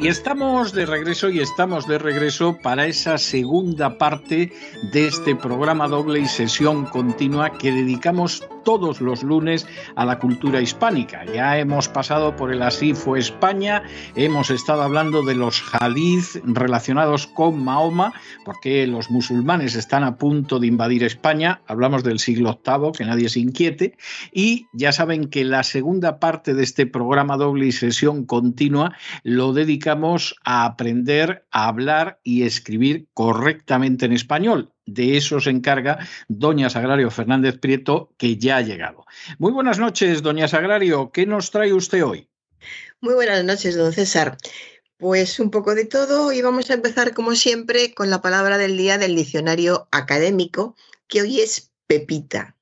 Y 0.00 0.06
estamos 0.06 0.72
de 0.72 0.86
regreso 0.86 1.28
y 1.28 1.40
estamos 1.40 1.88
de 1.88 1.98
regreso 1.98 2.56
para 2.62 2.86
esa 2.86 3.18
segunda 3.18 3.98
parte 3.98 4.52
de 4.92 5.08
este 5.08 5.34
programa 5.34 5.88
doble 5.88 6.20
y 6.20 6.26
sesión 6.26 6.84
continua 6.84 7.58
que 7.58 7.72
dedicamos 7.72 8.46
todos 8.64 9.00
los 9.00 9.24
lunes 9.24 9.66
a 9.96 10.04
la 10.04 10.20
cultura 10.20 10.60
hispánica. 10.60 11.24
Ya 11.24 11.58
hemos 11.58 11.88
pasado 11.88 12.36
por 12.36 12.52
el 12.52 12.62
Así 12.62 12.94
fue 12.94 13.18
España, 13.18 13.82
hemos 14.14 14.50
estado 14.50 14.82
hablando 14.82 15.24
de 15.24 15.34
los 15.34 15.64
hadith 15.72 16.44
relacionados 16.44 17.26
con 17.26 17.64
Mahoma, 17.64 18.12
porque 18.44 18.86
los 18.86 19.10
musulmanes 19.10 19.74
están 19.74 20.04
a 20.04 20.16
punto 20.16 20.60
de 20.60 20.68
invadir 20.68 21.02
España, 21.02 21.60
hablamos 21.66 22.04
del 22.04 22.20
siglo 22.20 22.60
VIII, 22.64 22.92
que 22.92 23.04
nadie 23.04 23.28
se 23.28 23.40
inquiete, 23.40 23.96
y 24.32 24.68
ya 24.72 24.92
saben 24.92 25.28
que 25.28 25.44
la 25.44 25.64
segunda 25.64 26.20
parte 26.20 26.54
de 26.54 26.62
este 26.62 26.86
programa 26.86 27.36
doble 27.36 27.66
y 27.66 27.72
sesión 27.72 28.26
continua 28.26 28.94
lo 29.24 29.52
dedicamos 29.52 29.87
a 30.44 30.64
aprender 30.64 31.46
a 31.50 31.68
hablar 31.68 32.20
y 32.22 32.42
escribir 32.44 33.08
correctamente 33.14 34.06
en 34.06 34.12
español 34.12 34.72
de 34.88 35.16
eso 35.16 35.40
se 35.40 35.50
encarga 35.50 35.98
doña 36.28 36.70
Sagrario 36.70 37.10
Fernández 37.10 37.58
Prieto, 37.58 38.14
que 38.16 38.36
ya 38.38 38.56
ha 38.56 38.62
llegado. 38.62 39.04
Muy 39.38 39.52
buenas 39.52 39.78
noches, 39.78 40.22
doña 40.22 40.48
Sagrario. 40.48 41.10
¿Qué 41.12 41.26
nos 41.26 41.50
trae 41.50 41.72
usted 41.72 42.04
hoy? 42.04 42.28
Muy 43.00 43.14
buenas 43.14 43.44
noches, 43.44 43.76
don 43.76 43.92
César. 43.92 44.38
Pues 44.96 45.38
un 45.38 45.50
poco 45.50 45.74
de 45.74 45.84
todo 45.84 46.32
y 46.32 46.42
vamos 46.42 46.70
a 46.70 46.74
empezar, 46.74 47.14
como 47.14 47.34
siempre, 47.34 47.94
con 47.94 48.10
la 48.10 48.20
palabra 48.20 48.58
del 48.58 48.76
día 48.76 48.98
del 48.98 49.14
diccionario 49.14 49.88
académico, 49.92 50.74
que 51.06 51.22
hoy 51.22 51.40
es 51.40 51.70
pepita. 51.86 52.56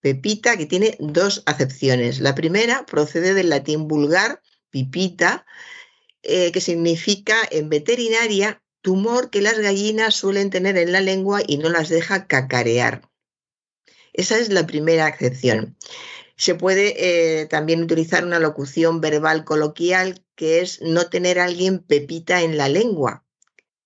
Pepita, 0.00 0.58
que 0.58 0.66
tiene 0.66 0.96
dos 0.98 1.42
acepciones. 1.46 2.20
La 2.20 2.34
primera 2.34 2.84
procede 2.84 3.32
del 3.32 3.48
latín 3.48 3.88
vulgar, 3.88 4.42
pipita, 4.70 5.46
eh, 6.24 6.52
que 6.52 6.60
significa 6.60 7.36
en 7.50 7.68
veterinaria 7.68 8.62
tumor 8.80 9.30
que 9.30 9.42
las 9.42 9.58
gallinas 9.58 10.14
suelen 10.14 10.50
tener 10.50 10.76
en 10.76 10.92
la 10.92 11.00
lengua 11.00 11.42
y 11.46 11.58
no 11.58 11.68
las 11.68 11.88
deja 11.88 12.26
cacarear. 12.26 13.02
Esa 14.12 14.38
es 14.38 14.48
la 14.48 14.66
primera 14.66 15.06
acepción. 15.06 15.76
Se 16.36 16.54
puede 16.54 16.94
eh, 17.42 17.46
también 17.46 17.82
utilizar 17.82 18.24
una 18.24 18.38
locución 18.38 19.00
verbal 19.00 19.44
coloquial 19.44 20.24
que 20.34 20.60
es 20.60 20.80
no 20.80 21.08
tener 21.08 21.38
a 21.38 21.44
alguien 21.44 21.78
pepita 21.80 22.42
en 22.42 22.56
la 22.56 22.68
lengua, 22.68 23.24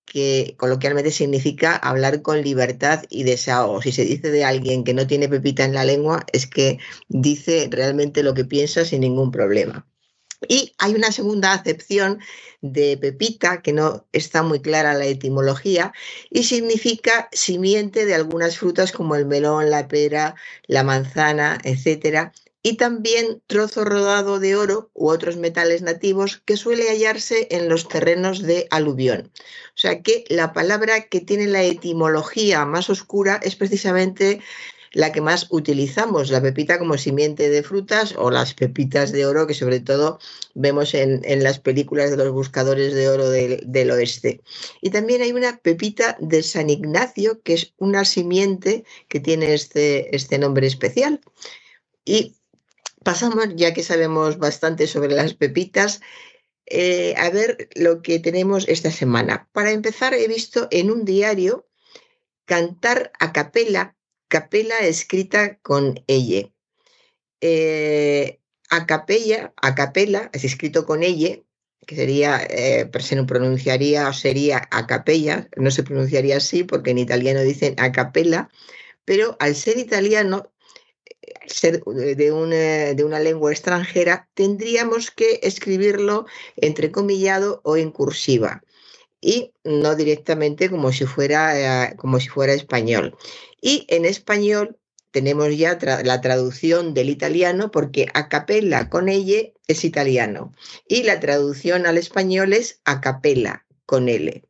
que 0.05 0.55
coloquialmente 0.57 1.11
significa 1.11 1.75
hablar 1.75 2.21
con 2.21 2.41
libertad 2.41 3.03
y 3.09 3.23
desahogo. 3.23 3.81
Si 3.81 3.91
se 3.91 4.05
dice 4.05 4.31
de 4.31 4.43
alguien 4.43 4.83
que 4.83 4.93
no 4.93 5.07
tiene 5.07 5.27
pepita 5.27 5.65
en 5.65 5.73
la 5.73 5.85
lengua, 5.85 6.25
es 6.31 6.47
que 6.47 6.79
dice 7.07 7.67
realmente 7.69 8.23
lo 8.23 8.33
que 8.33 8.45
piensa 8.45 8.85
sin 8.85 9.01
ningún 9.01 9.31
problema. 9.31 9.88
Y 10.47 10.73
hay 10.77 10.95
una 10.95 11.11
segunda 11.11 11.53
acepción 11.53 12.19
de 12.61 12.97
pepita, 12.97 13.61
que 13.61 13.73
no 13.73 14.05
está 14.13 14.41
muy 14.41 14.61
clara 14.61 14.93
la 14.93 15.05
etimología, 15.05 15.93
y 16.29 16.43
significa 16.43 17.29
simiente 17.31 18.05
de 18.05 18.15
algunas 18.15 18.57
frutas 18.57 18.91
como 18.91 19.15
el 19.15 19.25
melón, 19.25 19.69
la 19.69 19.87
pera, 19.87 20.35
la 20.67 20.83
manzana, 20.83 21.57
etc. 21.63 22.31
Y 22.61 22.77
también 22.77 23.41
trozo 23.47 23.85
rodado 23.85 24.39
de 24.39 24.55
oro 24.55 24.91
u 24.93 25.09
otros 25.09 25.37
metales 25.37 25.81
nativos 25.81 26.41
que 26.45 26.57
suele 26.57 26.89
hallarse 26.89 27.47
en 27.51 27.69
los 27.69 27.87
terrenos 27.87 28.41
de 28.41 28.67
aluvión. 28.69 29.31
O 29.35 29.77
sea 29.77 30.01
que 30.01 30.25
la 30.27 30.51
palabra 30.53 31.07
que 31.07 31.21
tiene 31.21 31.47
la 31.47 31.63
etimología 31.63 32.65
más 32.65 32.89
oscura 32.89 33.39
es 33.43 33.55
precisamente 33.55 34.41
la 34.93 35.11
que 35.11 35.21
más 35.21 35.47
utilizamos, 35.49 36.31
la 36.31 36.41
pepita 36.41 36.79
como 36.79 36.97
simiente 36.97 37.49
de 37.49 37.63
frutas 37.63 38.15
o 38.17 38.31
las 38.31 38.53
pepitas 38.53 39.11
de 39.11 39.25
oro 39.25 39.45
que 39.45 39.53
sobre 39.53 39.79
todo 39.79 40.19
vemos 40.55 40.93
en, 40.93 41.21
las 41.43 41.59
películas 41.59 42.11
de 42.11 42.17
los 42.17 42.31
buscadores 42.31 42.93
de 42.93 43.09
oro 43.09 43.29
del, 43.29 43.61
del, 43.65 43.91
oeste. 43.91 44.41
Y 44.81 44.89
también 44.89 45.21
hay 45.21 45.31
una 45.31 45.57
pepita 45.57 46.17
de 46.19 46.41
San 46.43 46.69
Ignacio, 46.69 47.41
que 47.41 47.53
es 47.53 47.73
una 47.77 48.05
simiente 48.05 48.83
que 49.07 49.19
tiene 49.19 49.53
este, 49.53 50.15
este 50.15 50.37
nombre 50.37 50.65
especial. 50.65 51.21
Y 52.03 52.37
pasamos, 53.03 53.47
ya 53.55 53.73
que 53.73 53.83
sabemos 53.83 54.37
bastante 54.37 54.87
sobre 54.87 55.13
las 55.13 55.33
pepitas, 55.33 56.01
eh, 56.65 57.15
a 57.17 57.29
ver 57.29 57.69
lo 57.75 58.01
que 58.01 58.19
tenemos 58.19 58.67
esta 58.67 58.91
semana. 58.91 59.49
Para 59.51 59.71
empezar, 59.71 60.13
he 60.13 60.27
visto 60.27 60.67
en 60.71 60.91
un 60.91 61.05
diario 61.05 61.67
cantar 62.45 63.11
a 63.19 63.31
capela 63.33 63.95
capela 64.29 64.79
escrita 64.79 65.57
con 65.59 66.03
ella. 66.07 66.49
Eh, 67.41 68.39
a 68.69 68.85
capella, 68.85 69.53
a 69.61 69.75
capella, 69.75 70.29
es 70.33 70.43
escrito 70.45 70.85
con 70.85 71.03
ella, 71.03 71.39
que 71.85 71.95
sería, 71.95 72.41
eh, 72.49 72.89
se 72.99 73.15
no 73.15 73.25
pronunciaría 73.25 74.07
o 74.07 74.13
sería 74.13 74.67
a 74.71 74.85
capella, 74.87 75.49
no 75.57 75.71
se 75.71 75.83
pronunciaría 75.83 76.37
así 76.37 76.63
porque 76.63 76.91
en 76.91 76.99
italiano 76.99 77.41
dicen 77.41 77.75
a 77.79 77.91
capella, 77.91 78.49
pero 79.05 79.35
al 79.39 79.55
ser 79.55 79.77
italiano, 79.79 80.51
ser 81.47 81.83
de 81.83 82.31
una, 82.31 82.93
de 82.93 83.03
una 83.03 83.19
lengua 83.19 83.51
extranjera, 83.51 84.29
tendríamos 84.35 85.09
que 85.09 85.39
escribirlo 85.41 86.27
entrecomillado 86.57 87.61
o 87.63 87.75
en 87.77 87.91
cursiva 87.91 88.61
y 89.21 89.53
no 89.63 89.95
directamente 89.95 90.69
como 90.69 90.91
si 90.91 91.05
fuera, 91.05 91.87
eh, 91.87 91.95
como 91.97 92.19
si 92.19 92.29
fuera 92.29 92.53
español. 92.53 93.17
Y 93.61 93.85
en 93.89 94.05
español 94.05 94.79
tenemos 95.11 95.55
ya 95.57 95.77
la 96.03 96.21
traducción 96.21 96.93
del 96.93 97.09
italiano 97.09 97.71
porque 97.71 98.07
a 98.13 98.29
capella 98.29 98.89
con 98.89 99.09
ella 99.09 99.51
es 99.67 99.83
italiano 99.83 100.53
y 100.87 101.03
la 101.03 101.19
traducción 101.19 101.85
al 101.85 101.97
español 101.97 102.53
es 102.53 102.81
a 102.85 103.01
capella 103.01 103.65
con 103.85 104.07
L. 104.07 104.43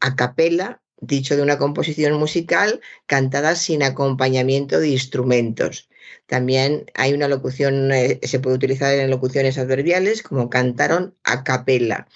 A 0.00 0.16
capella, 0.16 0.82
dicho 1.00 1.36
de 1.36 1.42
una 1.42 1.58
composición 1.58 2.14
musical 2.14 2.80
cantada 3.06 3.54
sin 3.54 3.82
acompañamiento 3.82 4.80
de 4.80 4.88
instrumentos. 4.88 5.88
También 6.26 6.86
hay 6.94 7.12
una 7.12 7.28
locución, 7.28 7.92
eh, 7.92 8.20
se 8.22 8.40
puede 8.40 8.56
utilizar 8.56 8.94
en 8.94 9.10
locuciones 9.10 9.58
adverbiales 9.58 10.22
como 10.22 10.50
cantaron 10.50 11.16
a 11.24 11.44
capella 11.44 12.08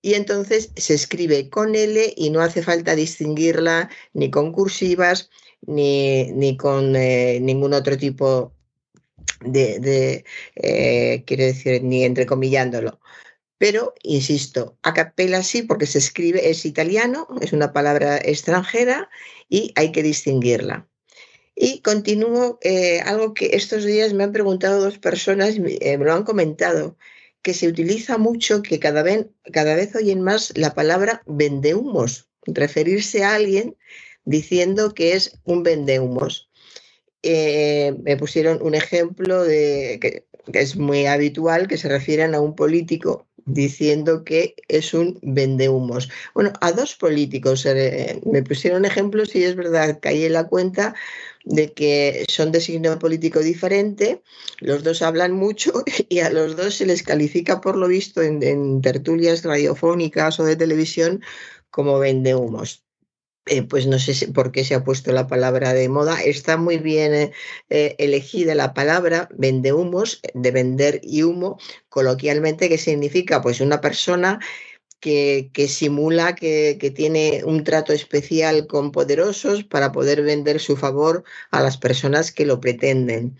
y 0.00 0.14
entonces 0.14 0.70
se 0.76 0.94
escribe 0.94 1.50
con 1.50 1.74
L 1.74 2.14
y 2.16 2.30
no 2.30 2.40
hace 2.40 2.62
falta 2.62 2.94
distinguirla 2.94 3.90
ni 4.12 4.30
con 4.30 4.52
cursivas 4.52 5.30
ni, 5.62 6.30
ni 6.32 6.56
con 6.56 6.96
eh, 6.96 7.38
ningún 7.40 7.74
otro 7.74 7.96
tipo 7.96 8.54
de, 9.40 9.78
de 9.80 10.24
eh, 10.56 11.24
quiero 11.26 11.44
decir, 11.44 11.82
ni 11.82 12.04
entrecomillándolo. 12.04 13.00
Pero, 13.58 13.94
insisto, 14.02 14.78
a 14.82 14.94
capella 14.94 15.42
sí, 15.42 15.62
porque 15.62 15.86
se 15.86 15.98
escribe, 15.98 16.48
es 16.48 16.64
italiano, 16.64 17.26
es 17.40 17.52
una 17.52 17.72
palabra 17.72 18.18
extranjera 18.18 19.10
y 19.48 19.72
hay 19.74 19.90
que 19.90 20.04
distinguirla. 20.04 20.88
Y 21.56 21.80
continúo, 21.80 22.58
eh, 22.62 23.00
algo 23.00 23.34
que 23.34 23.50
estos 23.54 23.84
días 23.84 24.12
me 24.14 24.22
han 24.22 24.32
preguntado 24.32 24.80
dos 24.80 24.98
personas, 24.98 25.58
me 25.58 25.96
lo 25.96 26.14
han 26.14 26.22
comentado, 26.22 26.96
que 27.42 27.52
se 27.52 27.66
utiliza 27.66 28.16
mucho, 28.16 28.62
que 28.62 28.78
cada 28.78 29.02
vez, 29.02 29.26
cada 29.52 29.74
vez 29.74 29.94
oyen 29.96 30.22
más 30.22 30.56
la 30.56 30.74
palabra 30.74 31.22
vendehumos, 31.26 32.28
referirse 32.46 33.24
a 33.24 33.34
alguien 33.34 33.76
diciendo 34.28 34.92
que 34.92 35.14
es 35.14 35.38
un 35.44 35.62
vendehumos. 35.62 36.50
Eh, 37.22 37.96
me 38.02 38.16
pusieron 38.16 38.60
un 38.62 38.74
ejemplo 38.74 39.42
de 39.42 39.98
que, 40.00 40.26
es 40.52 40.76
muy 40.76 41.06
habitual, 41.06 41.66
que 41.66 41.78
se 41.78 41.88
refieren 41.88 42.34
a 42.34 42.40
un 42.40 42.54
político 42.54 43.26
diciendo 43.46 44.24
que 44.24 44.54
es 44.68 44.92
un 44.92 45.18
vendehumos. 45.22 46.10
Bueno, 46.34 46.52
a 46.60 46.72
dos 46.72 46.94
políticos 46.94 47.64
eh, 47.64 48.20
me 48.26 48.42
pusieron 48.42 48.84
ejemplos 48.84 49.34
y 49.34 49.44
es 49.44 49.56
verdad, 49.56 49.98
caí 50.00 50.24
en 50.24 50.34
la 50.34 50.46
cuenta 50.46 50.94
de 51.44 51.72
que 51.72 52.26
son 52.28 52.52
de 52.52 52.60
signo 52.60 52.98
político 52.98 53.40
diferente, 53.40 54.22
los 54.60 54.84
dos 54.84 55.00
hablan 55.00 55.32
mucho 55.32 55.72
y 56.10 56.18
a 56.20 56.28
los 56.30 56.56
dos 56.56 56.74
se 56.74 56.84
les 56.86 57.02
califica, 57.02 57.62
por 57.62 57.76
lo 57.76 57.88
visto, 57.88 58.20
en, 58.20 58.82
tertulias 58.82 59.42
radiofónicas 59.42 60.38
o 60.40 60.44
de 60.44 60.56
televisión 60.56 61.22
como 61.70 61.98
vendehumos. 61.98 62.87
Eh, 63.48 63.62
pues 63.62 63.86
no 63.86 63.98
sé 63.98 64.28
por 64.28 64.52
qué 64.52 64.64
se 64.64 64.74
ha 64.74 64.84
puesto 64.84 65.12
la 65.12 65.26
palabra 65.26 65.72
de 65.72 65.88
moda. 65.88 66.22
Está 66.22 66.56
muy 66.56 66.78
bien 66.78 67.14
eh, 67.14 67.32
eh, 67.70 67.96
elegida 67.98 68.54
la 68.54 68.74
palabra 68.74 69.28
vendehumos, 69.36 70.20
de 70.34 70.50
vender 70.50 71.00
y 71.02 71.22
humo, 71.22 71.58
coloquialmente, 71.88 72.68
que 72.68 72.78
significa 72.78 73.40
pues 73.40 73.60
una 73.60 73.80
persona 73.80 74.38
que, 75.00 75.50
simula 75.68 76.34
que, 76.34 76.92
tiene 76.94 77.42
un 77.44 77.64
trato 77.64 77.92
especial 77.92 78.66
con 78.66 78.92
poderosos 78.92 79.64
para 79.64 79.92
poder 79.92 80.22
vender 80.22 80.60
su 80.60 80.76
favor 80.76 81.24
a 81.50 81.62
las 81.62 81.76
personas 81.76 82.32
que 82.32 82.44
lo 82.44 82.60
pretenden. 82.60 83.36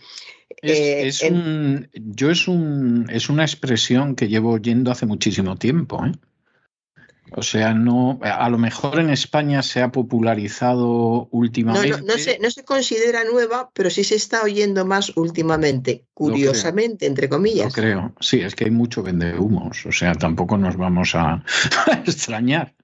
Es, 0.63 1.23
un, 1.23 1.89
yo 1.93 2.31
es, 2.31 2.49
un, 2.49 3.07
es 3.11 3.29
una 3.29 3.45
expresión 3.45 4.17
que 4.17 4.29
llevo 4.29 4.53
oyendo 4.53 4.91
hace 4.91 5.07
muchísimo 5.07 5.57
tiempo. 5.57 6.05
¿eh? 6.05 6.13
O 7.37 7.43
sea, 7.43 7.75
no, 7.75 8.19
a 8.23 8.49
lo 8.49 8.59
mejor 8.59 8.99
en 9.01 9.11
España 9.11 9.63
se 9.63 9.83
ha 9.83 9.93
popularizado 9.93 11.29
últimamente. 11.31 12.01
No, 12.01 12.15
no, 12.15 12.19
se, 12.19 12.39
no 12.39 12.51
se, 12.51 12.65
considera 12.65 13.25
nueva, 13.25 13.71
pero 13.75 13.91
sí 13.91 14.05
se 14.05 14.15
está 14.15 14.43
oyendo 14.43 14.85
más 14.85 15.17
últimamente, 15.17 16.07
curiosamente, 16.15 17.07
entre 17.07 17.29
comillas. 17.29 17.67
Lo 17.67 17.83
creo, 17.83 18.15
sí, 18.21 18.41
es 18.41 18.55
que 18.55 18.65
hay 18.65 18.71
mucho 18.71 19.03
vendehumos, 19.03 19.85
o 19.87 19.93
sea, 19.93 20.15
tampoco 20.15 20.57
nos 20.57 20.77
vamos 20.77 21.15
a, 21.15 21.45
extrañar. 22.07 22.75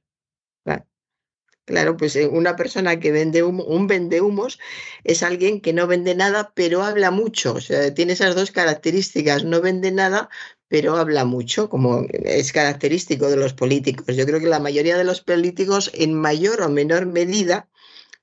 Claro. 1.66 1.96
pues 1.96 2.14
eh, 2.16 2.26
una 2.26 2.56
persona 2.56 3.00
que 3.00 3.10
vende 3.10 3.42
humo, 3.42 3.64
un 3.64 3.86
vendehumos 3.86 4.58
es 5.02 5.22
alguien 5.22 5.62
que 5.62 5.72
no 5.72 5.86
vende 5.86 6.14
nada, 6.14 6.52
pero 6.54 6.82
habla 6.82 7.10
mucho. 7.10 7.54
O 7.54 7.60
sea, 7.62 7.94
tiene 7.94 8.12
esas 8.12 8.34
dos 8.34 8.50
características. 8.50 9.44
No 9.44 9.62
vende 9.62 9.90
nada, 9.90 10.28
pero 10.68 10.96
habla 10.96 11.24
mucho, 11.24 11.68
como 11.68 12.06
es 12.10 12.52
característico 12.52 13.28
de 13.30 13.36
los 13.36 13.52
políticos. 13.52 14.16
Yo 14.16 14.26
creo 14.26 14.40
que 14.40 14.46
la 14.46 14.60
mayoría 14.60 14.96
de 14.96 15.04
los 15.04 15.20
políticos, 15.20 15.90
en 15.94 16.14
mayor 16.14 16.62
o 16.62 16.68
menor 16.68 17.06
medida, 17.06 17.68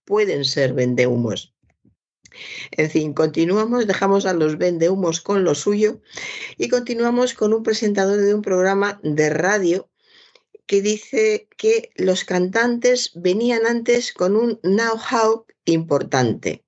pueden 0.06 0.44
ser 0.46 0.74
vendehumos. 0.74 1.54
En 2.72 2.90
fin, 2.90 3.14
continuamos, 3.14 3.88
dejamos 3.88 4.26
a 4.26 4.34
los 4.34 4.58
vendehumos 4.58 5.22
con 5.22 5.44
lo 5.44 5.54
suyo 5.54 6.02
y 6.58 6.70
continuamos 6.70 7.34
con 7.34 7.54
un 7.54 7.64
presentador 7.64 8.22
de 8.22 8.34
un 8.34 8.42
programa 8.42 9.00
de 9.04 9.30
radio 9.30 9.90
que 10.66 10.82
dice 10.82 11.50
que 11.58 11.92
los 11.96 12.24
cantantes 12.24 13.12
venían 13.16 13.66
antes 13.66 14.14
con 14.14 14.38
un 14.38 14.60
know-how 14.64 15.46
importante, 15.66 16.64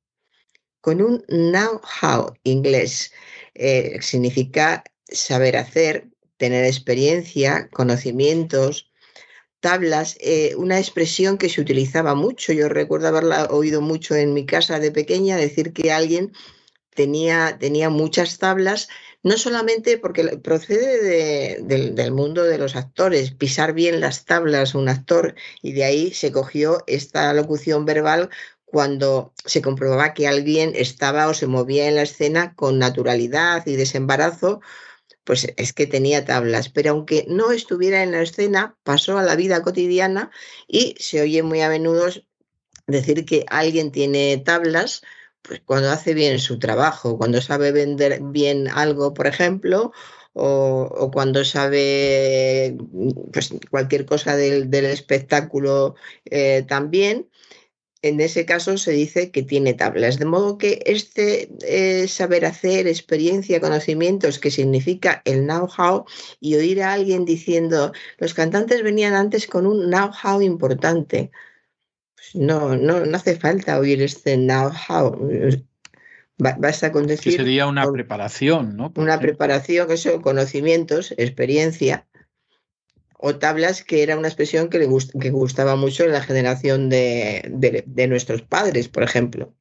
con 0.81 1.01
un 1.01 1.23
know-how 1.27 2.33
inglés. 2.43 3.13
Eh, 3.53 3.99
significa 4.01 4.83
saber 5.13 5.56
hacer, 5.56 6.10
tener 6.38 6.65
experiencia, 6.65 7.69
conocimientos, 7.71 8.92
tablas, 9.62 10.18
eh, 10.19 10.56
una 10.57 10.77
expresión 10.77 11.38
que 11.38 11.48
se 11.48 11.62
utilizaba 11.62 12.15
mucho. 12.15 12.51
Yo 12.51 12.68
recuerdo 12.68 13.07
haberla 13.07 13.45
oído 13.45 13.80
mucho 13.80 14.15
en 14.15 14.33
mi 14.33 14.45
casa 14.45 14.80
de 14.80 14.92
pequeña, 14.92 15.38
decir 15.38 15.71
que 15.71 15.94
alguien 15.94 16.33
tenía, 16.94 17.57
tenía 17.60 17.89
muchas 17.89 18.39
tablas, 18.39 18.89
no 19.24 19.38
solamente 19.38 19.98
porque 19.98 20.38
procede 20.38 21.62
del 21.62 22.12
mundo 22.12 22.44
de 22.44 22.57
los 22.57 22.75
actores, 22.75 23.31
pisar 23.31 23.74
bien 23.74 24.01
las 24.01 24.25
tablas 24.25 24.75
un 24.75 24.89
actor, 24.89 25.36
y 25.62 25.71
de 25.71 25.86
ahí 25.86 26.13
se 26.13 26.33
cogió 26.33 26.83
esta 26.88 27.33
locución 27.33 27.86
verbal 27.86 28.30
cuando 28.66 29.33
se 29.45 29.62
comprobaba 29.62 30.13
que 30.13 30.27
alguien 30.27 30.74
estaba 30.75 31.27
o 31.30 31.33
se 31.33 31.48
movía 31.48 31.88
en 31.88 31.95
la 31.95 32.01
escena 32.01 32.54
con 32.56 32.80
naturalidad 32.80 33.66
y 33.66 33.75
desembarazo, 33.75 34.62
pues 35.23 35.47
es 35.57 35.73
que 35.73 35.87
tenía 35.87 36.25
tablas, 36.25 36.69
pero 36.69 36.91
aunque 36.91 37.25
no 37.27 37.51
estuviera 37.51 38.03
en 38.03 38.11
la 38.11 38.21
escena, 38.21 38.77
pasó 38.83 39.17
a 39.17 39.23
la 39.23 39.35
vida 39.35 39.61
cotidiana 39.61 40.31
y 40.67 40.95
se 40.99 41.21
oye 41.21 41.43
muy 41.43 41.61
a 41.61 41.69
menudo 41.69 42.07
decir 42.87 43.25
que 43.25 43.45
alguien 43.49 43.91
tiene 43.91 44.37
tablas 44.37 45.01
pues 45.43 45.61
cuando 45.65 45.91
hace 45.91 46.13
bien 46.13 46.39
su 46.39 46.57
trabajo, 46.57 47.17
cuando 47.17 47.41
sabe 47.41 47.71
vender 47.71 48.19
bien 48.21 48.69
algo, 48.69 49.13
por 49.13 49.27
ejemplo, 49.27 49.91
o, 50.33 51.11
cuando 51.13 51.45
sabe 51.45 52.77
pues, 53.31 53.53
cualquier 53.69 54.05
cosa 54.05 54.35
del, 54.35 54.73
espectáculo 54.73 55.95
eh, 56.25 56.65
también 56.67 57.29
en 58.03 58.19
ese 58.19 58.45
caso 58.45 58.77
se 58.77 58.91
dice 58.91 59.31
que 59.31 59.44
tiene 59.44 59.73
tablas. 59.73 60.19
De 60.19 60.25
modo 60.25 60.57
que 60.57 60.83
este 60.85 61.50
eh, 61.61 62.07
saber 62.09 62.45
hacer, 62.45 62.85
experiencia, 62.85 63.61
conocimientos, 63.61 64.39
que 64.39 64.51
significa 64.51 65.21
el 65.23 65.45
know-how, 65.45 66.05
y 66.41 66.55
oír 66.55 66.83
a 66.83 66.94
alguien 66.94 67.23
diciendo, 67.23 67.94
los 68.17 68.33
cantantes 68.33 68.83
venían 68.83 69.13
antes 69.13 69.47
con 69.47 69.65
un 69.65 69.89
know-how 69.89 70.41
importante. 70.41 71.31
Pues 72.15 72.35
no, 72.35 72.75
no, 72.75 73.05
no 73.05 73.17
hace 73.17 73.38
falta 73.38 73.79
oír 73.79 74.01
este 74.01 74.35
know-how. 74.35 75.17
Basta 76.38 76.91
con 76.91 77.07
decir. 77.07 77.31
Que 77.31 77.44
sería 77.44 77.67
una 77.67 77.89
preparación, 77.89 78.75
¿no? 78.75 78.91
Una 78.97 79.17
preparación, 79.17 79.89
eso, 79.91 80.21
conocimientos, 80.21 81.13
experiencia 81.17 82.06
o 83.25 83.37
tablas, 83.37 83.85
que 83.85 84.03
era 84.03 84.17
una 84.17 84.27
expresión 84.27 84.67
que 84.69 84.79
le 84.79 84.85
gustaba 85.31 85.77
mucho 85.77 86.03
en 86.03 86.11
la 86.11 86.21
generación 86.21 86.89
de, 86.89 87.85
nuestros 88.09 88.41
padres, 88.41 88.89
por 88.89 89.03
ejemplo. 89.03 89.53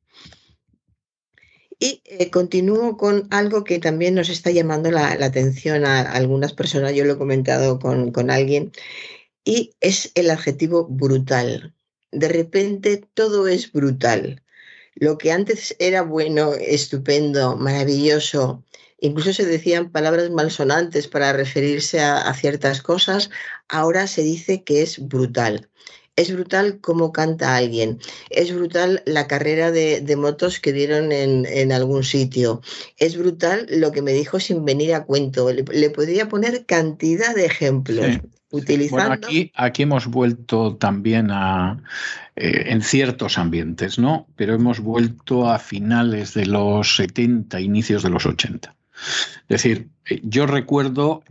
Y 1.78 2.02
eh, 2.04 2.28
continúo 2.30 2.96
con 2.96 3.28
algo 3.30 3.62
que 3.62 3.78
también 3.78 4.16
nos 4.16 4.30
está 4.30 4.50
llamando 4.50 4.90
la, 4.90 5.12
atención 5.12 5.84
a, 5.84 6.00
algunas 6.00 6.54
personas, 6.54 6.92
yo 6.92 7.04
lo 7.04 7.12
he 7.12 7.18
comentado 7.18 7.78
con 7.78 8.30
alguien, 8.30 8.72
y 9.44 9.74
es 9.80 10.10
el 10.16 10.30
adjetivo 10.30 10.88
brutal. 10.88 11.72
De 12.10 12.28
repente 12.28 13.04
todo 13.14 13.46
es 13.46 13.70
brutal. 13.70 14.42
Lo 14.96 15.18
que 15.18 15.30
antes 15.30 15.76
era 15.78 16.02
bueno, 16.02 16.54
estupendo, 16.54 17.56
maravilloso, 17.56 18.64
incluso 19.02 19.32
se 19.32 19.44
decían 19.44 19.90
palabras 19.90 20.30
malsonantes 20.30 21.08
para 21.08 21.32
referirse 21.32 22.00
a, 22.00 22.32
ciertas 22.34 22.80
cosas, 22.80 23.30
ahora 23.68 24.06
se 24.06 24.22
dice 24.22 24.62
que 24.62 24.82
es 24.82 25.06
brutal. 25.06 25.68
Es 26.14 26.32
brutal 26.32 26.78
cómo 26.80 27.10
canta 27.10 27.56
alguien. 27.56 27.98
Es 28.30 28.54
brutal 28.54 29.02
la 29.06 29.26
carrera 29.26 29.70
de, 29.70 30.16
motos 30.16 30.60
que 30.60 30.72
dieron 30.72 31.10
en, 31.10 31.72
algún 31.72 32.04
sitio. 32.04 32.60
Es 32.96 33.16
brutal 33.16 33.66
lo 33.70 33.92
que 33.92 34.02
me 34.02 34.12
dijo 34.12 34.38
sin 34.38 34.64
venir 34.64 34.94
a 34.94 35.04
cuento. 35.04 35.50
Le, 35.52 35.90
podría 35.90 36.28
poner 36.28 36.64
cantidad 36.64 37.34
de 37.34 37.46
ejemplos. 37.46 38.20
Utilizando... 38.50 39.14
aquí, 39.14 39.50
aquí 39.54 39.82
hemos 39.84 40.06
vuelto 40.06 40.76
también 40.76 41.30
a, 41.30 41.82
eh, 42.36 42.64
en 42.66 42.82
ciertos 42.82 43.38
ambientes, 43.38 43.98
¿no? 43.98 44.26
Pero 44.36 44.54
hemos 44.54 44.80
vuelto 44.80 45.50
a 45.50 45.58
finales 45.58 46.34
de 46.34 46.44
los 46.44 46.96
70, 46.96 47.58
inicios 47.60 48.02
de 48.02 48.10
los 48.10 48.26
80. 48.26 48.76
Es 49.48 49.62
decir, 49.62 49.88
eh, 50.08 50.20
yo 50.22 50.46
recuerdo, 50.46 51.22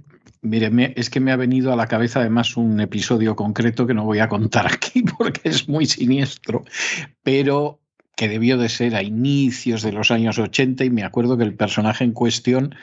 mire, 0.41 0.94
es 0.95 1.09
que 1.09 1.19
me 1.19 1.31
ha 1.31 1.35
venido 1.35 1.71
a 1.71 1.75
la 1.75 1.88
cabeza 1.88 2.19
además 2.19 2.57
un 2.57 2.79
episodio 2.79 3.35
concreto 3.35 3.88
que 3.88 3.94
no 3.94 4.06
voy 4.06 4.19
a 4.19 4.29
contar 4.29 4.68
aquí 4.73 5.03
porque 5.18 5.50
es 5.50 5.68
muy 5.68 5.85
siniestro, 5.85 6.63
pero 7.23 7.79
que 8.15 8.29
debió 8.29 8.57
de 8.57 8.69
ser 8.69 8.95
a 8.95 9.03
inicios 9.03 9.81
de 9.81 9.93
los 9.93 10.12
años 10.12 10.38
80 10.38 10.86
y 10.86 10.89
me 10.89 11.03
acuerdo 11.03 11.38
que 11.38 11.43
el 11.43 11.55
personaje 11.55 12.03
en 12.03 12.12
cuestión 12.12 12.75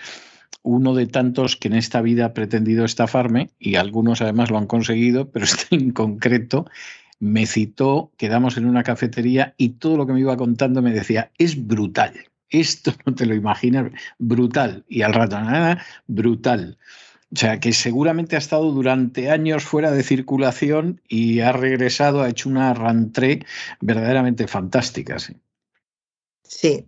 uno 0.62 0.94
de 0.94 1.06
tantos 1.06 1.56
que 1.56 1.68
en 1.68 1.74
esta 1.74 2.02
vida 2.02 2.26
ha 2.26 2.34
pretendido 2.34 2.84
estafarme, 2.84 3.50
y 3.58 3.76
algunos 3.76 4.20
además 4.20 4.50
lo 4.50 4.58
han 4.58 4.66
conseguido, 4.66 5.30
pero 5.30 5.44
este 5.44 5.76
en 5.76 5.92
concreto 5.92 6.66
me 7.20 7.46
citó, 7.46 8.12
quedamos 8.16 8.56
en 8.56 8.66
una 8.66 8.82
cafetería 8.82 9.54
y 9.56 9.70
todo 9.70 9.96
lo 9.96 10.06
que 10.06 10.12
me 10.12 10.20
iba 10.20 10.36
contando 10.36 10.82
me 10.82 10.92
decía, 10.92 11.30
es 11.38 11.66
brutal 11.66 12.27
esto 12.50 12.92
no 13.04 13.14
te 13.14 13.26
lo 13.26 13.34
imaginas, 13.34 13.90
brutal. 14.18 14.84
Y 14.88 15.02
al 15.02 15.14
rato, 15.14 15.40
nada, 15.40 15.84
brutal. 16.06 16.78
O 17.32 17.36
sea, 17.36 17.60
que 17.60 17.72
seguramente 17.72 18.36
ha 18.36 18.38
estado 18.38 18.70
durante 18.72 19.30
años 19.30 19.64
fuera 19.64 19.90
de 19.90 20.02
circulación 20.02 21.02
y 21.08 21.40
ha 21.40 21.52
regresado, 21.52 22.22
ha 22.22 22.30
hecho 22.30 22.48
una 22.48 22.72
rantré 22.72 23.44
verdaderamente 23.80 24.46
fantástica. 24.48 25.18
Sí. 25.18 25.36
sí, 26.42 26.86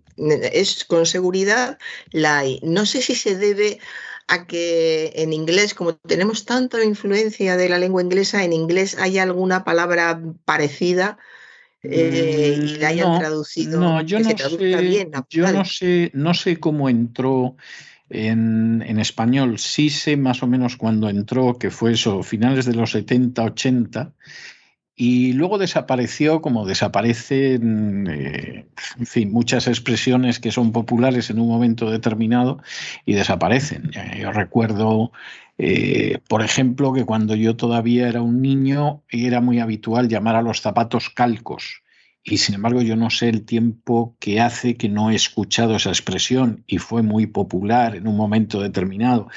es 0.53 0.85
con 0.87 1.05
seguridad 1.05 1.79
la 2.11 2.39
hay. 2.39 2.61
No 2.63 2.87
sé 2.87 3.03
si 3.03 3.15
se 3.15 3.37
debe 3.37 3.81
a 4.29 4.47
que 4.47 5.13
en 5.17 5.35
inglés, 5.35 5.75
como 5.75 5.97
tenemos 5.97 6.47
tanta 6.47 6.83
influencia 6.85 7.59
de 7.59 7.69
la 7.69 7.79
lengua 7.79 8.03
inglesa, 8.03 8.43
en 8.43 8.55
inglés 8.55 8.97
hay 8.99 9.19
alguna 9.19 9.65
palabra 9.65 10.23
parecida 10.47 11.19
eh, 11.83 12.59
y 12.61 12.77
la 12.79 12.89
hayan 12.89 13.19
traducido. 13.19 13.81
No, 13.81 14.03
yo, 14.03 14.19
no 14.21 14.31
sé, 14.31 15.09
yo 15.29 15.53
no 15.53 15.65
sé, 15.65 16.11
no 16.15 16.35
sé 16.35 16.59
cómo 16.59 16.89
entró 16.89 17.57
en, 18.09 18.83
en, 18.87 18.99
español. 18.99 19.59
Sí 19.59 19.89
sé 19.89 20.17
más 20.17 20.43
o 20.43 20.47
menos 20.47 20.77
cuándo 20.77 21.09
entró, 21.09 21.59
que 21.59 21.71
fue 21.71 21.93
eso, 21.93 22.23
finales 22.23 22.67
de 22.67 22.75
los 22.75 22.91
70, 22.91 23.43
80. 23.43 24.13
Y 25.03 25.33
luego 25.33 25.57
desapareció 25.57 26.43
como 26.43 26.67
desaparecen, 26.67 28.07
eh, 28.07 28.67
en 28.99 29.07
fin, 29.07 29.33
muchas 29.33 29.67
expresiones 29.67 30.41
que 30.41 30.53
son 30.53 30.73
populares 30.73 31.31
en 31.31 31.39
un 31.41 31.49
momento 31.49 31.91
determinado 31.91 32.63
y 33.07 33.15
desaparecen. 33.15 33.93
Yo 34.19 34.31
recuerdo 34.31 35.11
eh, 35.57 36.19
por 36.29 36.43
ejemplo, 36.43 36.93
que 36.93 37.07
cuando 37.07 37.35
yo 37.35 37.57
todavía 37.57 38.09
era 38.09 38.21
un 38.21 38.43
niño 38.43 39.03
era 39.09 39.41
muy 39.41 39.59
habitual 39.59 40.09
llamar 40.09 40.37
a 40.37 40.43
los 40.43 40.61
zapatos 40.61 41.09
calcos. 41.09 41.83
Y 42.23 42.37
sin 42.37 42.57
embargo 42.57 42.83
yo 42.83 42.95
no 42.95 43.09
sé 43.09 43.31
el 43.31 43.47
tiempo 43.47 44.17
que 44.21 44.39
hace 44.41 44.77
que 44.77 44.91
no 44.91 45.11
he 45.11 45.15
escuchado 45.15 45.77
esa 45.77 45.89
expresión 45.89 46.63
y 46.67 46.77
fue 46.77 47.03
muy 47.03 47.27
popular 47.27 47.97
en 47.97 48.07
un 48.07 48.19
momento 48.19 48.61
determinado. 48.61 49.29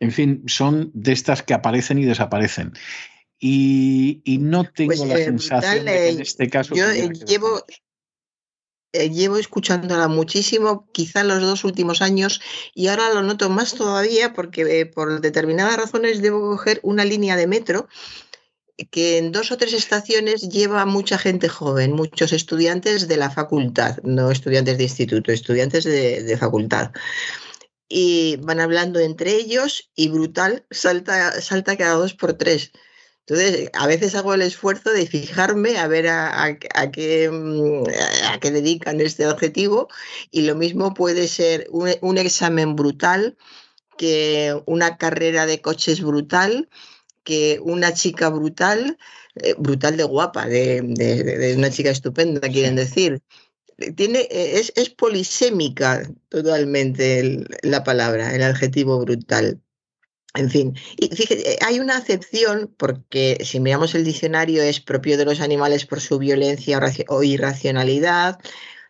En 0.00 0.12
fin, 0.12 0.44
son 0.46 0.90
de 0.94 1.12
estas 1.12 1.42
que 1.42 1.52
aparecen 1.52 1.98
y 1.98 2.06
desaparecen. 2.06 2.72
Y, 3.40 4.38
no 4.40 4.64
tengo 4.64 4.88
pues, 4.88 5.00
la 5.00 5.18
eh, 5.18 5.24
sensación 5.24 5.86
de 5.86 5.92
que 5.92 6.08
en 6.10 6.20
este 6.20 6.50
caso... 6.50 6.74
Yo 6.74 6.92
llevo, 6.92 7.64
llevo 8.92 9.38
escuchándola 9.38 10.08
muchísimo, 10.08 10.88
quizá 10.92 11.24
los 11.24 11.40
dos 11.40 11.64
últimos 11.64 12.02
años, 12.02 12.40
y 12.74 12.88
ahora 12.88 13.14
lo 13.14 13.22
noto 13.22 13.48
más 13.48 13.74
todavía 13.74 14.34
porque 14.34 14.84
por 14.86 15.22
determinadas 15.22 15.78
razones 15.78 16.20
debo 16.20 16.40
coger 16.50 16.80
una 16.82 17.04
línea 17.04 17.36
de 17.36 17.46
metro 17.46 17.88
que 18.90 19.18
en 19.18 19.32
dos 19.32 19.50
o 19.52 19.56
tres 19.56 19.72
estaciones 19.72 20.48
lleva 20.48 20.86
mucha 20.86 21.18
gente 21.18 21.48
joven, 21.48 21.92
muchos 21.92 22.32
estudiantes 22.32 23.08
de 23.08 23.16
la 23.16 23.30
facultad, 23.30 23.98
no 24.02 24.30
estudiantes 24.30 24.78
de 24.78 24.84
instituto, 24.84 25.32
estudiantes 25.32 25.84
de, 25.84 26.36
facultad. 26.38 26.92
Y 27.88 28.36
van 28.42 28.60
hablando 28.60 29.00
entre 29.00 29.34
ellos 29.34 29.90
y 29.94 30.08
brutal, 30.08 30.64
salta, 30.70 31.40
salta 31.40 31.76
cada 31.76 31.94
dos 31.94 32.14
por 32.14 32.34
tres. 32.34 32.72
Entonces, 33.30 33.70
a 33.74 33.86
veces 33.86 34.16
hago 34.16 34.34
el 34.34 34.42
esfuerzo 34.42 34.90
de 34.90 35.06
fijarme 35.06 35.78
a 35.78 35.86
ver 35.86 36.08
a, 36.08 36.58
qué, 36.92 37.30
mm, 37.30 37.84
a 38.32 38.40
qué, 38.40 38.50
dedican 38.50 39.00
este 39.00 39.28
objetivo 39.28 39.88
y 40.32 40.42
lo 40.42 40.56
mismo 40.56 40.94
puede 40.94 41.28
ser 41.28 41.68
un, 41.70 41.90
un 42.00 42.18
examen 42.18 42.74
brutal 42.74 43.36
que 43.96 44.60
una 44.66 44.96
carrera 44.96 45.46
de 45.46 45.60
coches 45.60 46.00
brutal 46.00 46.68
que 47.22 47.60
una 47.62 47.94
chica 47.94 48.30
brutal, 48.30 48.98
eh, 49.36 49.54
brutal 49.56 49.96
de 49.96 50.04
guapa, 50.04 50.46
de, 50.46 51.54
una 51.56 51.70
chica 51.70 51.90
estupenda, 51.90 52.48
quieren 52.48 52.74
decir, 52.74 53.22
tiene, 53.94 54.26
es, 54.30 54.72
es 54.74 54.90
polisémica 54.90 56.02
totalmente 56.30 57.46
la 57.62 57.84
palabra, 57.84 58.34
el 58.34 58.42
adjetivo 58.42 58.98
brutal. 58.98 59.60
En 60.34 60.48
fin, 60.48 60.76
y 60.96 61.08
fíjate, 61.08 61.58
hay 61.60 61.80
una 61.80 61.96
acepción, 61.96 62.72
porque 62.76 63.38
si 63.44 63.58
miramos 63.58 63.96
el 63.96 64.04
diccionario 64.04 64.62
es 64.62 64.80
propio 64.80 65.18
de 65.18 65.24
los 65.24 65.40
animales 65.40 65.86
por 65.86 66.00
su 66.00 66.18
violencia 66.18 66.80
o 67.08 67.22
irracionalidad, 67.24 68.38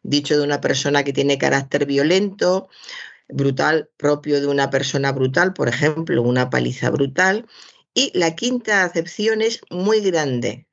dicho 0.03 0.37
de 0.37 0.45
una 0.45 0.61
persona 0.61 1.03
que 1.03 1.15
tiene 1.15 1.39
carácter 1.39 1.87
violento, 1.87 2.69
brutal 3.29 3.89
propio 3.97 4.41
de 4.41 4.49
una 4.49 4.69
persona 4.69 5.13
brutal, 5.13 5.55
por 5.55 5.69
ejemplo, 5.69 6.23
una 6.23 6.51
paliza 6.51 6.91
brutal, 6.91 7.47
y 7.95 8.13
la 8.19 8.35
quinta 8.35 8.85
acepción 8.85 9.41
es 9.41 9.63
muy 9.71 10.01
grande. 10.01 10.67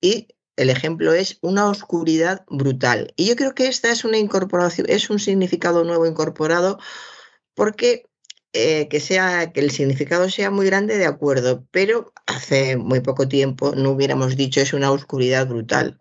Y 0.00 0.28
el 0.56 0.70
ejemplo 0.70 1.12
es 1.12 1.38
una 1.40 1.68
oscuridad 1.68 2.44
brutal. 2.48 3.12
Y 3.16 3.26
yo 3.26 3.36
creo 3.36 3.54
que 3.54 3.68
esta 3.68 3.92
es 3.92 4.04
una 4.04 4.18
incorporación, 4.18 4.88
es 4.90 5.08
un 5.08 5.20
significado 5.20 5.84
nuevo 5.84 6.04
incorporado 6.04 6.78
porque 7.54 8.07
eh, 8.52 8.88
que, 8.88 9.00
sea, 9.00 9.52
que 9.52 9.60
el 9.60 9.70
significado 9.70 10.30
sea 10.30 10.50
muy 10.50 10.66
grande, 10.66 10.98
de 10.98 11.06
acuerdo, 11.06 11.66
pero 11.70 12.12
hace 12.26 12.76
muy 12.76 13.00
poco 13.00 13.28
tiempo 13.28 13.74
no 13.76 13.90
hubiéramos 13.90 14.36
dicho 14.36 14.60
es 14.60 14.72
una 14.72 14.90
oscuridad 14.90 15.46
brutal. 15.48 15.98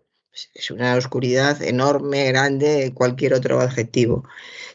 Es 0.54 0.70
una 0.70 0.96
oscuridad 0.96 1.63
enorme, 1.63 2.27
grande, 2.27 2.92
cualquier 2.94 3.34
otro 3.34 3.60
adjetivo 3.60 4.24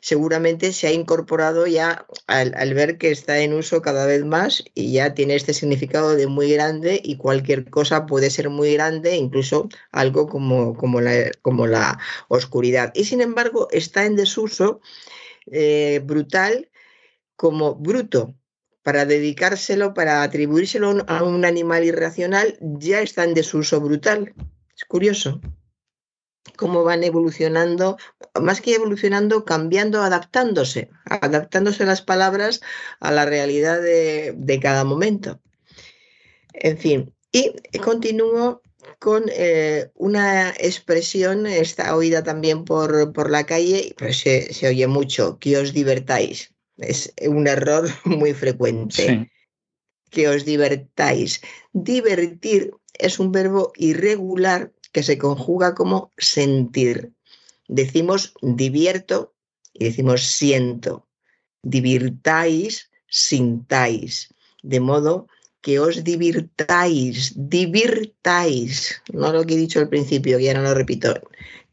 seguramente 0.03 0.73
se 0.73 0.89
ha 0.89 0.93
incorporado 0.93 1.67
ya 1.69 2.07
al, 2.27 2.75
ver 2.75 2.99
que 2.99 3.13
está 3.13 3.39
en 3.39 3.55
uso 3.55 3.83
cada 3.83 4.05
vez 4.05 4.25
más 4.25 4.65
y 4.75 4.93
ya 4.93 5.15
tiene 5.15 5.37
este 5.37 5.55
significado 5.55 6.17
de 6.17 6.27
muy 6.27 6.53
grande 6.53 7.01
y 7.03 7.17
cualquier 7.17 7.71
cosa 7.71 8.05
puede 8.05 8.29
ser 8.31 8.51
muy 8.51 8.75
grande, 8.75 9.17
incluso 9.17 9.69
algo 9.93 10.27
como, 10.29 10.77
como, 10.77 11.01
la, 11.01 11.31
como 11.41 11.69
la 11.69 12.01
oscuridad. 12.27 12.91
Y 12.95 13.05
sin 13.05 13.21
embargo 13.21 13.69
está 13.71 14.05
en 14.05 14.17
desuso 14.17 14.81
eh, 15.53 16.01
brutal 16.05 16.69
como 17.43 17.75
bruto, 17.75 18.37
para 18.85 19.05
dedicárselo, 19.05 19.95
para 19.95 20.23
atribuírselo 20.23 21.05
a 21.09 21.25
un 21.25 21.45
animal 21.45 21.83
irracional, 21.83 22.57
ya 22.61 23.01
está 23.01 23.25
en 23.25 23.35
desuso 23.35 23.81
brutal. 23.81 24.33
Es 24.77 24.85
curioso 24.85 25.41
cómo 26.57 26.85
van 26.85 27.03
evolucionando, 27.03 27.97
más 28.41 28.61
que 28.61 28.77
evolucionando, 28.77 29.45
cambiando, 29.45 30.03
adaptándose, 30.03 30.89
adaptándose 31.05 31.85
las 31.85 32.01
palabras 32.01 32.61
a 33.01 33.11
la 33.11 33.25
realidad 33.25 33.83
de, 33.83 34.61
cada 34.63 34.85
momento. 34.85 35.41
En 36.53 36.79
fin, 36.79 37.13
y 37.33 37.51
continúo 37.79 38.63
con 39.01 39.25
eh, 39.33 39.91
una 39.97 40.51
expresión, 40.51 41.47
está 41.47 41.97
oída 41.97 42.23
también 42.23 42.65
por, 42.65 43.13
por 43.13 43.31
la 43.31 43.45
calle, 43.47 43.97
pero 43.99 44.13
se, 44.13 44.55
se, 44.55 44.69
oye 44.69 44.87
mucho, 44.87 45.41
que 45.41 45.57
os 45.57 45.73
divertáis. 45.73 46.52
Es 46.77 47.13
un 47.27 47.47
error 47.47 47.89
muy 48.05 48.35
frecuente. 48.35 49.31
Que 50.11 50.29
os 50.29 50.45
divertáis. 50.45 51.41
Divertir 51.73 52.73
es 52.95 53.19
un 53.19 53.33
verbo 53.33 53.73
irregular 53.77 54.73
que 54.93 55.03
se 55.03 55.19
conjuga 55.19 55.75
como 55.75 56.13
sentir. 56.19 57.13
Decimos 57.69 58.35
divierto 58.43 59.35
y 59.73 59.85
decimos 59.85 60.27
siento. 60.27 61.09
Divirtáis, 61.63 62.91
sintáis. 63.09 64.35
De 64.63 64.81
modo 64.81 65.27
que 65.63 65.79
os 65.79 66.05
divirtáis, 66.05 67.33
divirtáis. 67.37 69.01
No 69.13 69.33
lo 69.33 69.45
que 69.45 69.55
he 69.55 69.57
dicho 69.57 69.81
al 69.81 69.89
principio, 69.89 70.39
que 70.39 70.45
ya 70.45 70.55
no 70.55 70.63
lo 70.63 70.75
repito. 70.75 71.15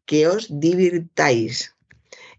Que 0.06 0.28
os 0.28 0.48
divirtáis. 0.50 1.76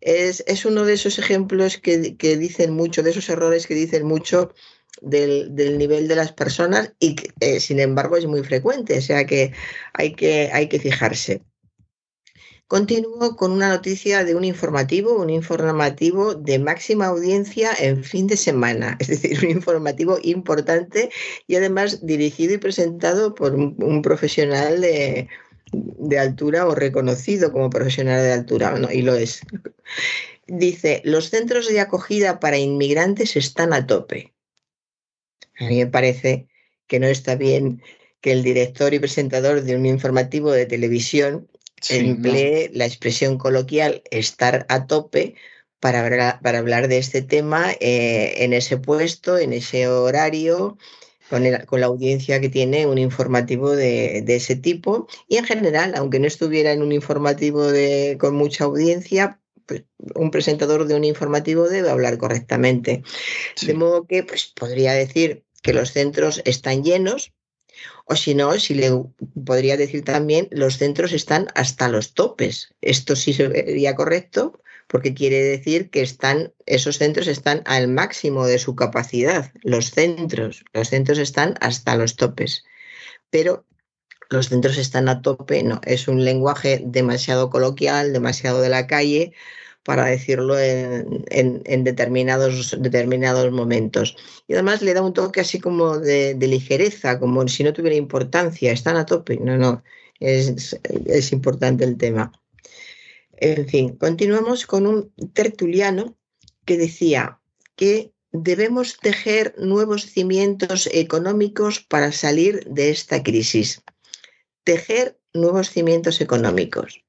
Es, 0.01 0.65
uno 0.65 0.85
de 0.85 0.95
esos 0.95 1.19
ejemplos 1.19 1.79
que, 1.79 2.17
que 2.17 2.37
dicen 2.37 2.73
mucho, 2.73 3.03
de 3.03 3.11
esos 3.11 3.29
errores 3.29 3.67
que 3.67 3.75
dicen 3.75 4.07
mucho 4.07 4.55
del, 5.01 5.79
nivel 5.79 6.09
de 6.09 6.17
las 6.17 6.33
personas 6.33 6.93
y 6.99 7.17
eh, 7.41 7.61
sin 7.61 7.81
embargo 7.81 8.17
es 8.17 8.27
muy 8.27 8.43
frecuente, 8.43 8.99
o 8.99 9.03
sea 9.03 9.25
que 9.27 9.53
hay 9.93 10.15
que, 10.15 10.51
hay 10.53 10.69
que 10.69 10.81
fijarse. 10.81 11.43
Continúo 12.67 13.35
con 13.35 13.51
una 13.51 13.69
noticia 13.69 14.23
de 14.23 14.37
un 14.37 14.45
informativo, 14.45 15.21
un 15.21 15.31
informativo 15.31 16.37
de 16.37 16.61
máxima 16.61 17.07
audiencia 17.07 17.73
en 17.77 18.05
fin 18.05 18.29
de 18.29 18.37
semana, 18.37 18.97
es 19.01 19.09
decir, 19.09 19.39
un 19.43 19.51
informativo 19.51 20.19
importante 20.23 21.11
y 21.49 21.57
además 21.57 22.07
dirigido 22.07 22.55
y 22.55 22.59
presentado 22.59 23.35
por 23.35 23.55
un, 23.55 24.03
profesional 24.03 24.81
de, 24.81 25.29
altura 26.19 26.67
o 26.67 26.75
reconocido 26.75 27.53
como 27.53 27.71
profesional 27.71 28.23
de 28.23 28.33
altura, 28.33 28.75
y 28.93 29.03
lo 29.03 29.15
es. 29.15 29.41
Dice, 30.47 31.01
los 31.05 31.31
centros 31.31 31.69
de 31.69 31.81
acogida 31.81 32.41
para 32.41 32.59
inmigrantes 32.59 33.37
están 33.37 33.73
a 33.73 33.87
tope. 33.87 34.33
A 35.59 35.67
mí 35.67 35.77
me 35.77 35.87
parece 35.87 36.49
que 36.87 36.99
no 36.99 37.07
está 37.07 37.37
bien 37.37 37.83
que 38.21 38.33
el 38.33 38.43
director 38.43 38.93
y 38.93 38.99
presentador 38.99 39.63
de 39.63 39.77
un 39.77 39.87
informativo 39.87 40.51
de 40.51 40.67
televisión 40.67 41.49
emplee 41.89 42.71
la 42.75 42.87
expresión 42.87 43.39
coloquial 43.39 44.03
estar 44.11 44.67
a 44.69 44.87
tope 44.87 45.37
para, 45.79 46.41
para 46.43 46.59
hablar 46.59 46.89
de 46.89 46.99
este 46.99 47.23
tema 47.23 47.73
eh, 47.81 48.45
en 48.45 48.53
ese 48.53 48.77
puesto, 48.77 49.39
en 49.39 49.53
ese 49.53 49.89
horario, 49.89 50.77
con, 51.31 51.45
con, 51.67 51.81
la 51.81 51.87
audiencia 51.87 52.41
que 52.41 52.49
tiene 52.49 52.87
un 52.87 52.99
informativo 52.99 53.71
de, 53.71 54.25
ese 54.27 54.57
tipo. 54.57 55.07
Y 55.29 55.37
en 55.37 55.45
general, 55.45 55.95
aunque 55.97 56.19
no 56.19 56.27
estuviera 56.27 56.73
en 56.73 56.83
un 56.83 56.93
informativo 56.93 57.71
de, 57.71 58.19
con 58.21 58.35
mucha 58.35 58.65
audiencia, 58.65 59.41
pues, 59.65 59.85
un 60.15 60.31
presentador 60.31 60.87
de 60.87 60.95
un 60.97 61.05
informativo 61.05 61.69
debe 61.69 61.89
hablar 61.89 62.19
correctamente. 62.19 63.05
De 63.63 63.75
modo 63.75 64.07
que 64.07 64.25
pues, 64.25 64.53
podría 64.55 64.93
decir 64.93 65.45
que 65.63 65.73
los 65.73 65.93
centros 65.93 66.43
están 66.45 66.83
llenos, 66.83 67.33
o 68.05 68.17
si 68.17 68.35
no, 68.35 68.59
si 68.59 68.75
le 68.75 68.91
podría 69.47 69.77
decir 69.77 70.05
también, 70.05 70.49
los 70.51 70.79
centros 70.79 71.13
están 71.13 71.47
hasta 71.55 71.89
los 71.89 72.13
topes. 72.13 72.75
Esto 72.81 73.15
sí 73.15 73.33
sería 73.33 73.95
correcto 73.95 74.61
porque 74.91 75.15
quiere 75.15 75.41
decir 75.45 75.89
que 75.89 76.03
están, 76.03 76.53
esos 76.67 76.99
centros 76.99 77.29
están 77.29 77.63
al 77.67 77.87
máximo 77.87 78.45
de 78.45 78.59
su 78.59 78.75
capacidad. 78.75 79.53
Los 79.63 79.93
centros, 79.93 80.65
los 80.73 80.89
centros 80.89 81.19
están 81.19 81.55
hasta 81.61 81.95
los 81.97 82.17
topes. 82.17 82.65
Pero 83.31 83.65
los 84.31 84.49
centros 84.49 84.79
están 84.79 85.09
a 85.09 85.23
tope, 85.23 85.63
no, 85.63 85.81
es 85.85 86.09
un 86.09 86.25
lenguaje 86.25 86.83
demasiado 86.85 87.51
coloquial, 87.51 88.13
demasiado 88.13 88.61
de 88.61 88.69
la 88.69 88.89
calle, 88.89 89.33
para 89.85 90.07
decirlo 90.07 90.59
en, 90.59 91.85
determinados, 91.85 92.77
determinados 92.81 93.53
momentos. 93.53 94.17
Y 94.49 94.55
además 94.55 94.83
le 94.83 94.95
da 94.95 95.03
un 95.03 95.13
toque 95.15 95.41
así 95.41 95.61
como 95.61 95.99
de, 95.99 96.35
ligereza, 96.41 97.21
como 97.21 97.47
si 97.47 97.63
no 97.63 97.73
tuviera 97.73 97.97
importancia, 97.97 98.73
están 98.73 98.97
a 98.97 99.07
tope. 99.07 99.37
No, 99.37 99.57
no, 99.57 99.85
es, 100.19 100.77
es 101.07 101.33
importante 101.33 101.85
el 101.85 101.97
tema. 101.97 102.33
En 103.41 103.67
fin, 103.67 103.97
continuamos 103.97 104.67
con 104.67 104.87
un 104.87 105.13
tertuliano 105.33 106.17
que 106.67 106.77
decía 106.77 107.41
que 107.75 108.13
debemos 108.33 108.99
tejer 108.99 109.55
nuevos 109.57 110.05
cimientos 110.05 110.89
económicos 110.93 111.81
para 111.81 112.13
salir 112.13 112.65
de 112.67 112.91
esta 112.91 113.23
crisis. 113.23 113.83
Tejer 114.63 115.19
nuevos 115.33 115.71
cimientos 115.71 116.21
económicos. 116.21 117.03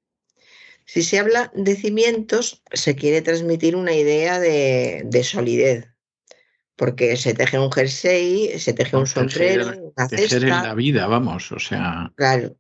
Si 0.86 1.04
se 1.04 1.20
habla 1.20 1.52
de 1.54 1.76
cimientos, 1.76 2.64
se 2.72 2.96
quiere 2.96 3.22
transmitir 3.22 3.76
una 3.76 3.94
idea 3.94 4.40
de, 4.40 5.24
solidez. 5.24 5.88
porque 6.78 7.18
se 7.18 7.34
teje 7.34 7.60
un 7.60 7.72
jersey, 7.72 8.58
se 8.58 8.74
teje 8.74 8.96
un 8.96 9.06
sombrero, 9.06 9.68
una 9.68 10.08
cesta. 10.08 10.16
Tejer 10.16 10.44
en 10.44 10.50
la 10.50 10.74
vida, 10.74 11.08
vamos, 11.08 11.52
o 11.52 11.60
sea. 11.60 12.12
Claro. 12.16 12.56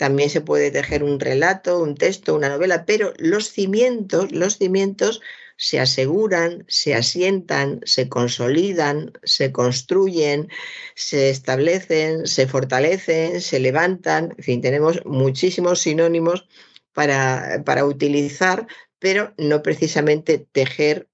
También 0.00 0.30
se 0.30 0.40
puede 0.40 0.70
tejer 0.70 1.04
un 1.04 1.20
relato, 1.20 1.78
un 1.78 1.94
texto, 1.94 2.34
una 2.34 2.48
novela, 2.48 2.86
pero 2.86 3.12
los 3.18 3.50
cimientos, 3.50 4.32
los 4.32 4.56
cimientos 4.56 5.20
se 5.58 5.78
aseguran, 5.78 6.64
se 6.68 6.94
asientan, 6.94 7.80
se 7.84 8.08
consolidan, 8.08 9.12
se 9.24 9.52
construyen, 9.52 10.48
se 10.94 11.28
establecen, 11.28 12.26
se 12.26 12.46
fortalecen, 12.46 13.42
se 13.42 13.60
levantan. 13.60 14.32
En 14.38 14.42
fin, 14.42 14.62
tenemos 14.62 15.04
muchísimos 15.04 15.80
sinónimos 15.80 16.48
para, 16.94 17.62
para 17.66 17.84
utilizar, 17.84 18.66
pero 18.98 19.34
no 19.36 19.62
precisamente 19.62 20.38
tejer 20.50 21.10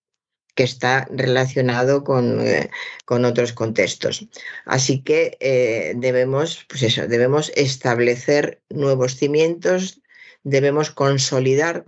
que 0.57 0.65
está 0.65 1.07
relacionado 1.11 2.03
con, 2.03 2.41
eh, 2.41 2.71
con 3.05 3.25
otros 3.25 3.53
contextos. 3.53 4.27
Así 4.65 5.03
que 5.03 5.37
eh, 5.39 5.93
debemos, 5.97 6.65
pues 6.69 6.83
eso, 6.83 7.07
debemos 7.07 7.53
establecer 7.55 8.63
nuevos 8.71 9.17
cimientos, 9.17 10.01
debemos 10.43 10.91
consolidar, 10.91 11.85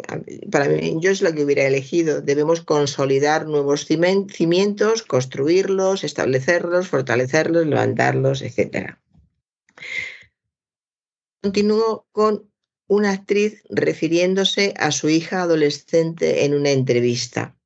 para 0.51 0.69
mí 0.69 0.99
yo 1.01 1.11
es 1.11 1.23
lo 1.23 1.33
que 1.33 1.45
hubiera 1.45 1.65
elegido, 1.65 2.21
debemos 2.21 2.61
consolidar 2.61 3.47
nuevos 3.47 3.87
cimientos, 3.87 5.03
construirlos, 5.03 6.05
establecerlos, 6.05 6.89
fortalecerlos, 6.89 7.67
levantarlos, 7.67 8.43
etc. 8.43 8.99
Continúo 11.41 12.07
con 12.13 12.51
una 12.87 13.13
actriz 13.13 13.63
refiriéndose 13.71 14.75
a 14.77 14.91
su 14.91 15.09
hija 15.09 15.43
adolescente 15.43 16.45
en 16.45 16.55
una 16.55 16.71
entrevista 16.71 17.58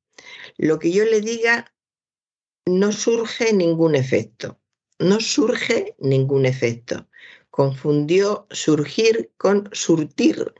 lo 0.56 0.78
que 0.78 0.92
yo 0.92 1.04
le 1.04 1.21
diga 1.21 1.73
no 2.66 2.92
surge 2.92 3.52
ningún 3.52 3.94
efecto, 3.94 4.61
no 4.99 5.21
surge 5.21 5.97
ningún 5.99 6.47
efecto. 6.47 7.09
Confundió 7.50 8.47
surgir 8.50 9.32
con 9.37 9.68
surtir. 9.73 10.54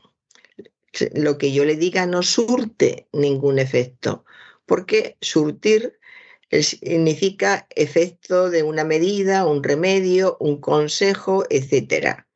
Lo 1.13 1.37
que 1.37 1.51
yo 1.51 1.65
le 1.65 1.75
diga 1.75 2.05
no 2.05 2.21
surte 2.21 3.07
ningún 3.13 3.57
efecto, 3.57 4.25
porque 4.65 5.17
surtir 5.21 5.97
significa 6.61 7.67
efecto 7.75 8.51
de 8.51 8.61
una 8.61 8.83
medida, 8.83 9.45
un 9.47 9.63
remedio, 9.63 10.37
un 10.39 10.61
consejo, 10.61 11.45
etc. 11.49 12.27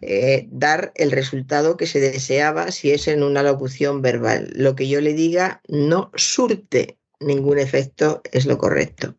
Eh, 0.00 0.46
dar 0.52 0.92
el 0.94 1.10
resultado 1.10 1.76
que 1.76 1.88
se 1.88 1.98
deseaba 1.98 2.70
si 2.70 2.92
es 2.92 3.08
en 3.08 3.24
una 3.24 3.42
locución 3.42 4.00
verbal. 4.00 4.50
Lo 4.54 4.76
que 4.76 4.88
yo 4.88 5.00
le 5.00 5.12
diga 5.12 5.60
no 5.66 6.12
surte 6.14 6.98
ningún 7.18 7.58
efecto, 7.58 8.22
es 8.30 8.46
lo 8.46 8.58
correcto. 8.58 9.16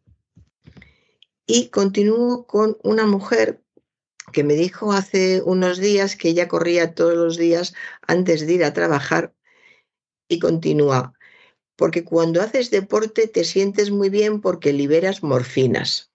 Y 1.46 1.68
continúo 1.68 2.46
con 2.46 2.78
una 2.84 3.06
mujer 3.06 3.62
que 4.32 4.44
me 4.44 4.54
dijo 4.54 4.94
hace 4.94 5.42
unos 5.42 5.80
días 5.80 6.16
que 6.16 6.30
ella 6.30 6.48
corría 6.48 6.94
todos 6.94 7.16
los 7.16 7.38
días 7.38 7.74
antes 8.08 8.46
de 8.46 8.54
ir 8.54 8.64
a 8.64 8.74
trabajar 8.74 9.34
y 10.30 10.40
continúa, 10.40 11.14
porque 11.76 12.06
cuando 12.06 12.42
haces 12.42 12.70
deporte 12.70 13.28
te 13.28 13.44
sientes 13.44 13.92
muy 13.92 14.10
bien 14.10 14.40
porque 14.40 14.72
liberas 14.72 15.24
morfinas. 15.24 16.12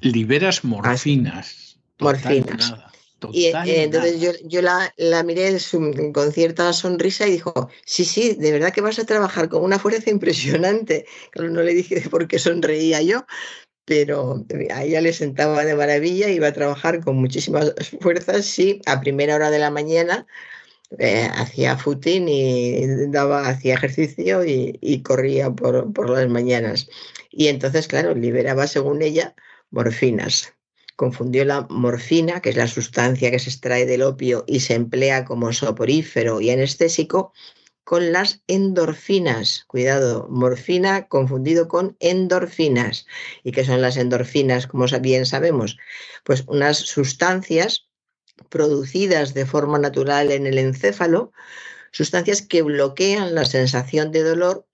Liberas 0.00 0.64
morfinas. 0.64 1.80
morfinas. 1.98 2.91
Y 3.32 3.46
eh, 3.46 3.82
entonces 3.82 4.20
yo, 4.20 4.30
yo 4.44 4.62
la, 4.62 4.92
la, 4.96 5.22
miré 5.22 5.56
con 6.12 6.32
cierta 6.32 6.72
sonrisa 6.72 7.26
y 7.26 7.32
dijo, 7.32 7.70
sí, 7.84 8.04
sí, 8.04 8.34
de 8.34 8.52
verdad 8.52 8.72
que 8.72 8.80
vas 8.80 8.98
a 8.98 9.06
trabajar 9.06 9.48
con 9.48 9.62
una 9.62 9.78
fuerza 9.78 10.10
impresionante. 10.10 11.06
Claro, 11.30 11.50
no 11.50 11.62
le 11.62 11.74
dije 11.74 12.00
por 12.10 12.26
qué 12.26 12.38
sonreía 12.38 13.02
yo, 13.02 13.24
pero 13.84 14.44
a 14.70 14.84
ella 14.84 15.00
le 15.00 15.12
sentaba 15.12 15.64
de 15.64 15.74
maravilla, 15.74 16.28
iba 16.30 16.48
a 16.48 16.52
trabajar 16.52 17.04
con 17.04 17.16
muchísimas 17.16 17.74
fuerzas, 18.00 18.46
sí, 18.46 18.80
a 18.86 19.00
primera 19.00 19.34
hora 19.36 19.50
de 19.50 19.58
la 19.58 19.70
mañana 19.70 20.26
eh, 20.98 21.28
hacía 21.34 21.76
footing 21.78 22.28
y 22.28 22.86
daba, 23.08 23.48
hacía 23.48 23.74
ejercicio 23.74 24.44
y, 24.44 24.78
y 24.80 25.02
corría 25.02 25.50
por, 25.50 25.92
por 25.92 26.10
las 26.10 26.28
mañanas. 26.28 26.88
Y 27.30 27.48
entonces, 27.48 27.88
claro, 27.88 28.14
liberaba, 28.14 28.66
según 28.66 29.02
ella, 29.02 29.34
morfinas 29.70 30.54
confundió 31.02 31.44
la 31.44 31.66
morfina, 31.68 32.40
que 32.40 32.50
es 32.50 32.56
la 32.56 32.68
sustancia 32.68 33.32
que 33.32 33.40
se 33.40 33.50
extrae 33.50 33.86
del 33.86 34.02
opio 34.02 34.44
y 34.46 34.60
se 34.60 34.74
emplea 34.74 35.24
como 35.24 35.52
soporífero 35.52 36.40
y 36.40 36.50
anestésico, 36.50 37.32
con 37.82 38.12
las 38.12 38.44
endorfinas. 38.46 39.64
Cuidado, 39.66 40.28
morfina 40.30 41.08
confundido 41.08 41.66
con 41.66 41.96
endorfinas. 41.98 43.04
¿Y 43.42 43.50
qué 43.50 43.64
son 43.64 43.82
las 43.82 43.96
endorfinas? 43.96 44.68
Como 44.68 44.86
bien 45.00 45.26
sabemos, 45.26 45.76
pues 46.22 46.44
unas 46.46 46.78
sustancias 46.78 47.88
producidas 48.48 49.34
de 49.34 49.44
forma 49.44 49.80
natural 49.80 50.30
en 50.30 50.46
el 50.46 50.56
encéfalo, 50.56 51.32
sustancias 51.90 52.42
que 52.42 52.62
bloquean 52.62 53.34
la 53.34 53.44
sensación 53.44 54.12
de 54.12 54.22
dolor 54.22 54.68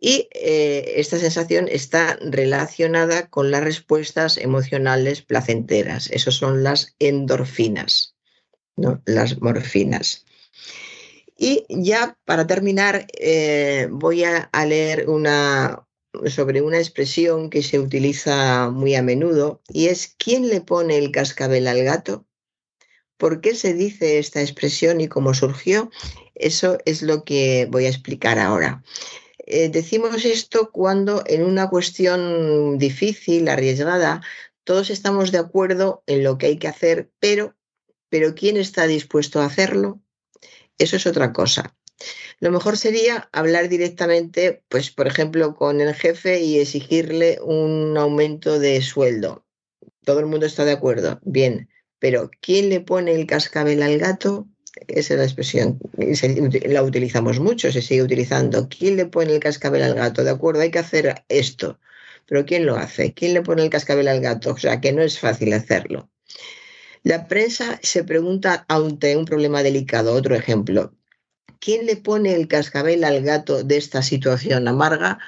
y 0.00 0.28
eh, 0.32 0.94
esta 0.96 1.18
sensación 1.18 1.68
está 1.70 2.18
relacionada 2.20 3.28
con 3.28 3.50
las 3.50 3.64
respuestas 3.64 4.36
emocionales 4.38 5.22
placenteras. 5.22 6.10
Esas 6.10 6.34
son 6.34 6.62
las 6.62 6.94
endorfinas, 6.98 8.14
¿no? 8.76 9.02
las 9.06 9.40
morfinas. 9.40 10.24
Y 11.36 11.64
ya 11.68 12.16
para 12.24 12.46
terminar, 12.46 13.06
eh, 13.18 13.88
voy 13.90 14.24
a, 14.24 14.50
leer 14.66 15.08
una, 15.08 15.86
sobre 16.26 16.62
una 16.62 16.78
expresión 16.78 17.50
que 17.50 17.62
se 17.62 17.78
utiliza 17.78 18.70
muy 18.70 18.94
a 18.94 19.02
menudo 19.02 19.62
y 19.68 19.86
es 19.86 20.14
¿quién 20.18 20.48
le 20.48 20.60
pone 20.60 20.98
el 20.98 21.12
cascabel 21.12 21.68
al 21.68 21.82
gato? 21.84 22.24
¿Por 23.16 23.40
qué 23.40 23.54
se 23.54 23.74
dice 23.74 24.18
esta 24.18 24.40
expresión 24.40 25.00
y 25.00 25.08
cómo 25.08 25.34
surgió? 25.34 25.90
Eso 26.34 26.78
es 26.84 27.02
lo 27.02 27.24
que 27.24 27.66
voy 27.70 27.86
a 27.86 27.88
explicar 27.88 28.38
ahora. 28.38 28.82
Eh, 29.50 29.70
decimos 29.70 30.26
esto 30.26 30.70
cuando 30.70 31.22
en 31.26 31.42
una 31.42 31.70
cuestión 31.70 32.76
difícil, 32.76 33.48
arriesgada, 33.48 34.20
todos 34.62 34.90
estamos 34.90 35.32
de 35.32 35.38
acuerdo 35.38 36.02
en 36.06 36.22
lo 36.22 36.36
que 36.36 36.46
hay 36.46 36.58
que 36.58 36.68
hacer, 36.68 37.10
pero, 37.18 37.56
pero 38.10 38.34
¿quién 38.34 38.58
está 38.58 38.86
dispuesto 38.86 39.40
a 39.40 39.46
hacerlo? 39.46 40.02
Eso 40.76 40.96
es 40.96 41.06
otra 41.06 41.32
cosa. 41.32 41.74
Lo 42.40 42.50
mejor 42.50 42.76
sería 42.76 43.30
hablar 43.32 43.70
directamente, 43.70 44.62
pues, 44.68 44.90
por 44.90 45.06
ejemplo, 45.06 45.54
con 45.54 45.80
el 45.80 45.94
jefe 45.94 46.42
y 46.42 46.58
exigirle 46.58 47.38
un 47.42 47.96
aumento 47.96 48.58
de 48.58 48.82
sueldo. 48.82 49.46
Todo 50.04 50.20
el 50.20 50.26
mundo 50.26 50.44
está 50.44 50.66
de 50.66 50.72
acuerdo, 50.72 51.20
bien, 51.22 51.70
pero 51.98 52.30
¿quién 52.42 52.68
le 52.68 52.80
pone 52.80 53.14
el 53.14 53.26
cascabel 53.26 53.82
al 53.82 53.96
gato? 53.96 54.46
Esa 54.86 55.14
es 55.14 55.18
la 55.18 55.24
expresión, 55.24 55.78
la 56.66 56.82
utilizamos 56.82 57.40
mucho, 57.40 57.72
se 57.72 57.82
sigue 57.82 58.02
utilizando. 58.02 58.68
¿Quién 58.68 58.96
le 58.96 59.06
pone 59.06 59.34
el 59.34 59.40
cascabel 59.40 59.82
al 59.82 59.94
gato? 59.94 60.24
De 60.24 60.30
acuerdo, 60.30 60.60
hay 60.62 60.70
que 60.70 60.78
hacer 60.78 61.24
esto, 61.28 61.78
pero 62.26 62.44
¿quién 62.46 62.66
lo 62.66 62.76
hace? 62.76 63.12
¿Quién 63.14 63.34
le 63.34 63.42
pone 63.42 63.62
el 63.62 63.70
cascabel 63.70 64.08
al 64.08 64.20
gato? 64.20 64.52
O 64.52 64.58
sea, 64.58 64.80
que 64.80 64.92
no 64.92 65.02
es 65.02 65.18
fácil 65.18 65.52
hacerlo. 65.52 66.10
La 67.02 67.26
prensa 67.26 67.78
se 67.82 68.04
pregunta 68.04 68.64
ante 68.68 69.16
un 69.16 69.24
problema 69.24 69.62
delicado, 69.62 70.14
otro 70.14 70.34
ejemplo, 70.34 70.92
¿quién 71.60 71.86
le 71.86 71.96
pone 71.96 72.34
el 72.34 72.48
cascabel 72.48 73.04
al 73.04 73.22
gato 73.22 73.62
de 73.64 73.76
esta 73.76 74.02
situación 74.02 74.68
amarga? 74.68 75.18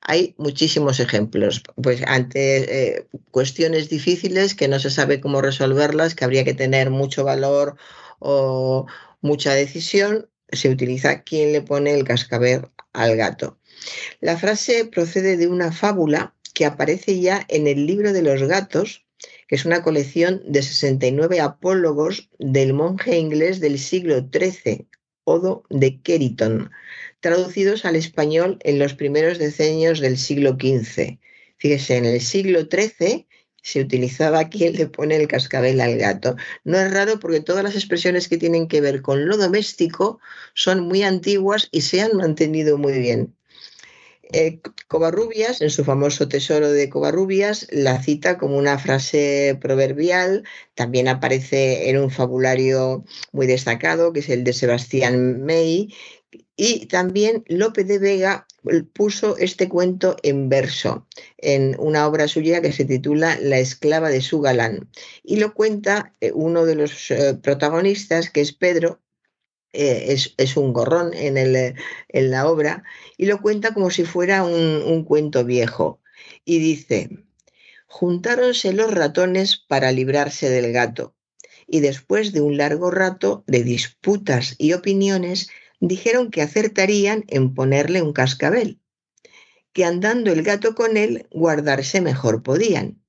Hay 0.00 0.34
muchísimos 0.38 0.98
ejemplos, 0.98 1.62
pues 1.82 2.02
ante 2.06 2.96
eh, 2.96 3.06
cuestiones 3.30 3.90
difíciles 3.90 4.54
que 4.54 4.66
no 4.66 4.80
se 4.80 4.90
sabe 4.90 5.20
cómo 5.20 5.42
resolverlas, 5.42 6.14
que 6.14 6.24
habría 6.24 6.44
que 6.44 6.54
tener 6.54 6.90
mucho 6.90 7.22
valor 7.22 7.76
o 8.20 8.86
mucha 9.20 9.52
decisión, 9.54 10.30
se 10.52 10.68
utiliza 10.68 11.22
quién 11.22 11.52
le 11.52 11.62
pone 11.62 11.92
el 11.94 12.04
cascabel 12.04 12.68
al 12.92 13.16
gato. 13.16 13.58
La 14.20 14.36
frase 14.36 14.84
procede 14.84 15.36
de 15.36 15.48
una 15.48 15.72
fábula 15.72 16.34
que 16.54 16.64
aparece 16.64 17.20
ya 17.20 17.44
en 17.48 17.66
el 17.66 17.86
libro 17.86 18.12
de 18.12 18.22
los 18.22 18.42
gatos, 18.42 19.06
que 19.48 19.56
es 19.56 19.64
una 19.64 19.82
colección 19.82 20.42
de 20.46 20.62
69 20.62 21.40
apólogos 21.40 22.30
del 22.38 22.72
monje 22.72 23.18
inglés 23.18 23.60
del 23.60 23.78
siglo 23.78 24.28
XIII, 24.32 24.86
Odo 25.24 25.64
de 25.70 26.00
Keriton, 26.00 26.70
traducidos 27.20 27.84
al 27.84 27.96
español 27.96 28.58
en 28.62 28.78
los 28.78 28.94
primeros 28.94 29.38
decenios 29.38 30.00
del 30.00 30.18
siglo 30.18 30.56
XV. 30.60 31.18
Fíjese, 31.56 31.96
en 31.96 32.06
el 32.06 32.20
siglo 32.20 32.60
XIII 32.62 33.26
se 33.62 33.80
utilizaba 33.80 34.48
quien 34.48 34.74
le 34.74 34.86
pone 34.86 35.16
el 35.16 35.28
cascabel 35.28 35.80
al 35.80 35.96
gato. 35.98 36.36
No 36.64 36.78
es 36.78 36.92
raro 36.92 37.18
porque 37.20 37.40
todas 37.40 37.64
las 37.64 37.74
expresiones 37.74 38.28
que 38.28 38.38
tienen 38.38 38.68
que 38.68 38.80
ver 38.80 39.02
con 39.02 39.26
lo 39.26 39.36
doméstico 39.36 40.20
son 40.54 40.80
muy 40.80 41.02
antiguas 41.02 41.68
y 41.70 41.82
se 41.82 42.02
han 42.02 42.16
mantenido 42.16 42.78
muy 42.78 42.98
bien. 42.98 43.34
Eh, 44.32 44.60
Covarrubias, 44.86 45.60
en 45.60 45.70
su 45.70 45.84
famoso 45.84 46.28
tesoro 46.28 46.70
de 46.70 46.88
Covarrubias, 46.88 47.66
la 47.70 48.00
cita 48.00 48.38
como 48.38 48.58
una 48.58 48.78
frase 48.78 49.58
proverbial, 49.60 50.44
también 50.74 51.08
aparece 51.08 51.90
en 51.90 51.98
un 51.98 52.10
fabulario 52.10 53.04
muy 53.32 53.48
destacado, 53.48 54.12
que 54.12 54.20
es 54.20 54.28
el 54.28 54.44
de 54.44 54.52
Sebastián 54.52 55.44
May, 55.44 55.92
Y 56.62 56.84
también 56.88 57.42
Lope 57.46 57.84
de 57.84 57.98
Vega 57.98 58.46
puso 58.92 59.38
este 59.38 59.66
cuento 59.66 60.16
en 60.22 60.50
verso 60.50 61.06
en 61.38 61.74
una 61.78 62.06
obra 62.06 62.28
suya 62.28 62.60
que 62.60 62.70
se 62.70 62.84
titula 62.84 63.38
La 63.40 63.58
esclava 63.58 64.10
de 64.10 64.20
su 64.20 64.42
galán. 64.42 64.90
Y 65.22 65.36
lo 65.36 65.54
cuenta 65.54 66.14
eh, 66.20 66.32
uno 66.34 66.66
de 66.66 66.74
los 66.74 67.10
eh, 67.12 67.32
protagonistas, 67.42 68.28
que 68.28 68.42
es 68.42 68.52
Pedro, 68.52 69.00
eh, 69.72 70.14
es, 70.36 70.56
un 70.58 70.74
gorrón 70.74 71.14
en, 71.14 71.38
el, 71.38 71.76
en, 72.08 72.30
la 72.30 72.46
obra, 72.46 72.84
y 73.16 73.24
lo 73.24 73.40
cuenta 73.40 73.72
como 73.72 73.88
si 73.88 74.04
fuera 74.04 74.42
un, 74.44 74.82
un 74.82 75.04
cuento 75.04 75.46
viejo. 75.46 76.02
Y 76.44 76.58
dice, 76.58 77.08
juntáronse 77.86 78.74
los 78.74 78.92
ratones 78.92 79.56
para 79.56 79.92
librarse 79.92 80.50
del 80.50 80.74
gato, 80.74 81.14
y 81.66 81.80
después 81.80 82.34
de 82.34 82.42
un 82.42 82.58
largo 82.58 82.90
rato 82.90 83.44
de 83.46 83.62
disputas 83.62 84.56
y 84.58 84.74
opiniones, 84.74 85.48
dijeron 85.80 86.30
que 86.30 86.42
acertarían 86.42 87.24
en 87.28 87.54
ponerle 87.54 88.02
un 88.02 88.12
cascabel 88.12 88.80
que 89.72 89.84
andando 89.84 90.32
el 90.32 90.42
gato 90.42 90.74
con 90.74 90.96
él, 90.96 91.26
guardarse 91.30 92.00
mejor 92.00 92.42
podían. 92.42 93.02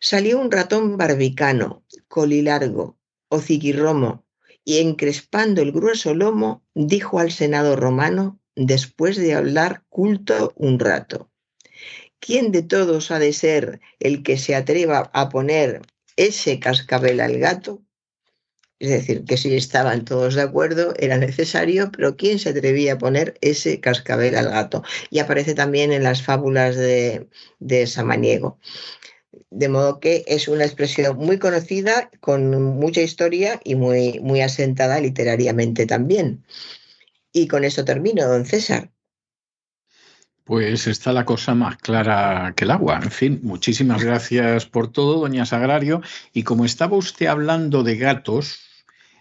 Salió 0.00 0.38
un 0.38 0.50
ratón 0.50 0.96
barbicano, 0.96 1.84
colilargo, 2.08 2.98
hociquirromo, 3.28 4.24
y 4.64 4.78
encrespando 4.78 5.62
el 5.62 5.72
grueso 5.72 6.14
lomo, 6.14 6.64
dijo 6.74 7.18
al 7.18 7.30
Senado 7.30 7.76
romano, 7.76 8.40
después 8.56 9.16
de 9.16 9.34
hablar 9.34 9.84
culto 9.88 10.52
un 10.56 10.78
rato. 10.78 11.30
¿Quién 12.18 12.50
de 12.50 12.62
todos 12.62 13.10
ha 13.10 13.18
de 13.18 13.32
ser 13.32 13.80
el 14.00 14.22
que 14.22 14.38
se 14.38 14.54
atreva 14.54 15.10
a 15.12 15.28
poner 15.28 15.82
ese 16.16 16.58
cascabel 16.58 17.20
al 17.20 17.38
gato? 17.38 17.85
Es 18.78 18.90
decir, 18.90 19.24
que 19.24 19.38
si 19.38 19.54
estaban 19.56 20.04
todos 20.04 20.34
de 20.34 20.42
acuerdo, 20.42 20.92
era 20.98 21.16
necesario, 21.16 21.90
pero 21.90 22.16
¿quién 22.16 22.38
se 22.38 22.50
atrevía 22.50 22.94
a 22.94 22.98
poner 22.98 23.38
ese 23.40 23.80
cascabel 23.80 24.36
al 24.36 24.50
gato? 24.50 24.82
Y 25.08 25.18
aparece 25.18 25.54
también 25.54 25.92
en 25.92 26.02
las 26.02 26.22
fábulas 26.22 26.76
de, 26.76 27.26
de 27.58 27.86
Samaniego. 27.86 28.58
De 29.50 29.70
modo 29.70 29.98
que 29.98 30.24
es 30.26 30.48
una 30.48 30.64
expresión 30.64 31.16
muy 31.16 31.38
conocida, 31.38 32.10
con 32.20 32.50
mucha 32.76 33.00
historia 33.00 33.60
y 33.64 33.76
muy, 33.76 34.20
muy 34.20 34.42
asentada 34.42 35.00
literariamente 35.00 35.86
también. 35.86 36.44
Y 37.32 37.48
con 37.48 37.64
eso 37.64 37.84
termino, 37.84 38.26
don 38.28 38.44
César. 38.44 38.90
Pues 40.44 40.86
está 40.86 41.12
la 41.12 41.24
cosa 41.24 41.54
más 41.54 41.76
clara 41.76 42.52
que 42.54 42.64
el 42.64 42.70
agua. 42.70 43.00
En 43.02 43.10
fin, 43.10 43.40
muchísimas 43.42 44.04
gracias 44.04 44.66
por 44.66 44.92
todo, 44.92 45.18
doña 45.18 45.44
Sagrario. 45.44 46.02
Y 46.32 46.44
como 46.44 46.64
estaba 46.64 46.96
usted 46.96 47.26
hablando 47.26 47.82
de 47.82 47.96
gatos, 47.96 48.65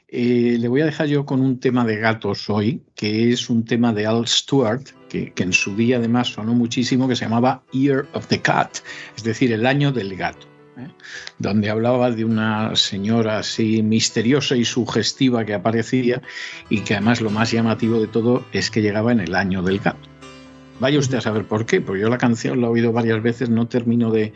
eh, 0.08 0.58
le 0.60 0.68
voy 0.68 0.82
a 0.82 0.86
dejar 0.86 1.08
yo 1.08 1.26
con 1.26 1.42
un 1.42 1.60
tema 1.60 1.86
de 1.86 1.98
gatos 1.98 2.50
hoy, 2.50 2.82
que 2.96 3.32
es 3.32 3.50
un 3.50 3.66
tema 3.66 3.94
de 3.94 4.06
Al 4.06 4.28
Stewart, 4.28 4.84
que, 5.10 5.34
en 5.36 5.54
su 5.54 5.76
día 5.76 5.98
además 5.98 6.28
sonó 6.28 6.54
muchísimo, 6.54 7.08
que 7.08 7.16
se 7.16 7.26
llamaba 7.26 7.64
Year 7.72 8.08
of 8.14 8.28
the 8.28 8.42
Cat, 8.42 8.78
es 9.16 9.24
decir, 9.24 9.52
el 9.52 9.66
año 9.66 9.92
del 9.92 10.16
gato. 10.16 10.48
¿eh? 10.78 10.90
donde 11.40 11.70
hablaba 11.70 12.12
de 12.12 12.26
una 12.26 12.76
señora 12.76 13.38
así 13.38 13.82
misteriosa 13.82 14.58
y 14.58 14.66
sugestiva 14.66 15.46
que 15.46 15.54
aparecía 15.54 16.22
y 16.70 16.82
que 16.82 16.96
además 16.96 17.22
lo 17.22 17.30
más 17.30 17.52
llamativo 17.52 18.02
de 18.02 18.08
todo 18.08 18.46
es 18.52 18.70
que 18.70 18.82
llegaba 18.82 19.14
en 19.14 19.22
el 19.22 19.36
año 19.36 19.62
del 19.62 19.80
gato. 19.80 20.15
Vaya 20.80 21.00
usted 21.00 21.18
a 21.18 21.22
saber 21.22 21.46
por 21.46 21.66
qué, 21.66 21.80
porque 21.80 22.02
yo 22.02 22.10
la 22.10 22.18
canción 22.18 22.60
la 22.60 22.68
he 22.68 22.70
oído 22.70 22.92
varias 22.92 23.24
veces, 23.24 23.50
no 23.50 23.68
termino 23.68 24.12
de, 24.12 24.34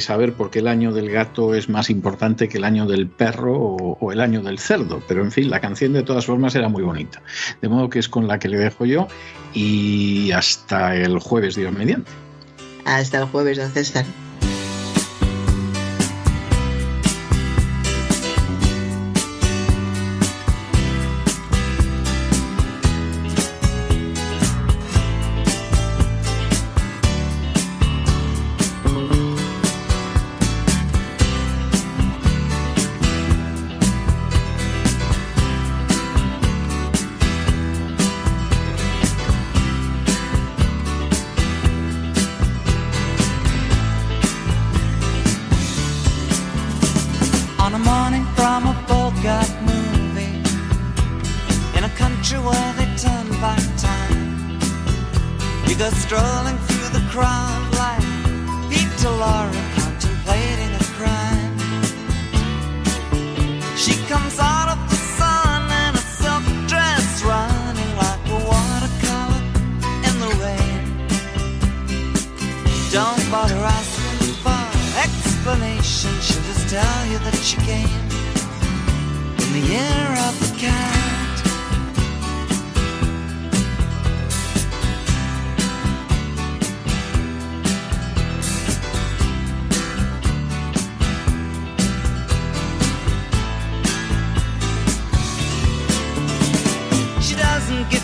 saber 0.00 0.32
por 0.34 0.50
qué 0.50 0.60
el 0.60 0.68
año 0.68 0.92
del 0.92 1.10
gato 1.10 1.54
es 1.54 1.68
más 1.68 1.90
importante 1.90 2.48
que 2.48 2.58
el 2.58 2.64
año 2.64 2.86
del 2.86 3.08
perro 3.08 3.58
o, 3.58 3.98
o, 4.00 4.12
el 4.12 4.20
año 4.20 4.42
del 4.42 4.58
cerdo, 4.58 5.02
pero 5.08 5.22
en 5.22 5.32
fin, 5.32 5.50
la 5.50 5.60
canción 5.60 5.92
de 5.92 6.02
todas 6.02 6.26
formas 6.26 6.54
era 6.54 6.68
muy 6.68 6.82
bonita. 6.82 7.22
De 7.60 7.68
modo 7.68 7.90
que 7.90 7.98
es 7.98 8.08
con 8.08 8.28
la 8.28 8.38
que 8.38 8.48
le 8.48 8.58
dejo 8.58 8.84
yo 8.84 9.08
y 9.54 10.30
hasta 10.32 10.96
el 10.96 11.18
jueves, 11.18 11.56
Dios 11.56 11.72
mediante. 11.72 12.10
Hasta 12.84 13.18
el 13.18 13.24
jueves, 13.26 13.58
don 13.58 13.70
César. 13.70 14.04
comes 64.12 64.38
out 64.38 64.68
of 64.68 64.78
the 64.90 64.96
sun 65.16 65.62
in 65.84 65.94
a 65.94 66.04
silk 66.20 66.44
dress, 66.68 67.22
running 67.24 67.92
like 67.96 68.22
a 68.28 68.38
watercolor 68.50 69.42
in 70.06 70.14
the 70.24 70.30
rain. 70.44 70.80
Don't 72.92 73.24
bother 73.30 73.56
asking 73.56 74.34
for 74.44 74.64
explanations. 75.06 76.26
she'll 76.26 76.42
just 76.42 76.68
tell 76.68 77.06
you 77.06 77.18
that 77.20 77.36
she 77.42 77.56
came 77.70 78.02
in 79.42 79.48
the 79.56 79.64
year 79.72 80.08
of 80.28 80.34
the 80.40 80.58
cat. 80.60 80.91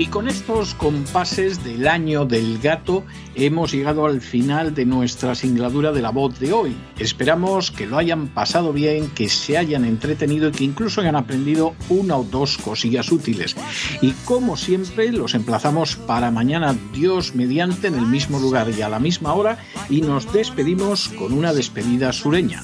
Y 0.00 0.06
con 0.06 0.28
estos 0.28 0.74
compases 0.74 1.62
del 1.62 1.86
año 1.86 2.24
del 2.24 2.58
gato 2.58 3.04
hemos 3.34 3.72
llegado 3.72 4.06
al 4.06 4.20
final 4.20 4.74
de 4.74 4.86
nuestra 4.86 5.34
singladura 5.34 5.92
de 5.92 6.00
la 6.00 6.10
voz 6.10 6.38
de 6.38 6.52
hoy. 6.52 6.76
Esperamos 6.98 7.70
que 7.70 7.86
lo 7.86 7.98
hayan 7.98 8.28
pasado 8.28 8.72
bien, 8.72 9.08
que 9.10 9.28
se 9.28 9.58
hayan 9.58 9.84
entretenido 9.84 10.48
y 10.48 10.52
que 10.52 10.64
incluso 10.64 11.00
hayan 11.02 11.16
aprendido 11.16 11.74
una 11.88 12.16
o 12.16 12.24
dos 12.24 12.56
cosillas 12.56 13.12
útiles. 13.12 13.56
Y 14.00 14.12
como 14.24 14.56
siempre, 14.56 15.12
los 15.12 15.34
emplazamos 15.34 15.96
para 15.96 16.30
mañana, 16.30 16.74
Dios 16.94 17.34
mediante, 17.34 17.88
en 17.88 17.94
el 17.94 18.06
mismo 18.06 18.38
lugar 18.38 18.68
y 18.70 18.82
a 18.82 18.88
la 18.88 18.98
misma 18.98 19.34
hora, 19.34 19.58
y 19.88 20.00
nos 20.00 20.32
despedimos 20.32 21.08
con 21.08 21.32
una 21.32 21.52
despedida 21.52 22.12
sureña. 22.12 22.62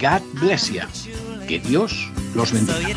God 0.00 0.22
bless 0.40 0.70
you. 0.70 0.82
Que 1.48 1.58
Dios 1.58 2.10
los 2.36 2.52
bendiga. 2.52 2.96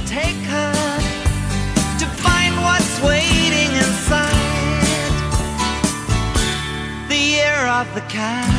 of 7.82 7.96
the 7.96 8.02
cat. 8.02 8.59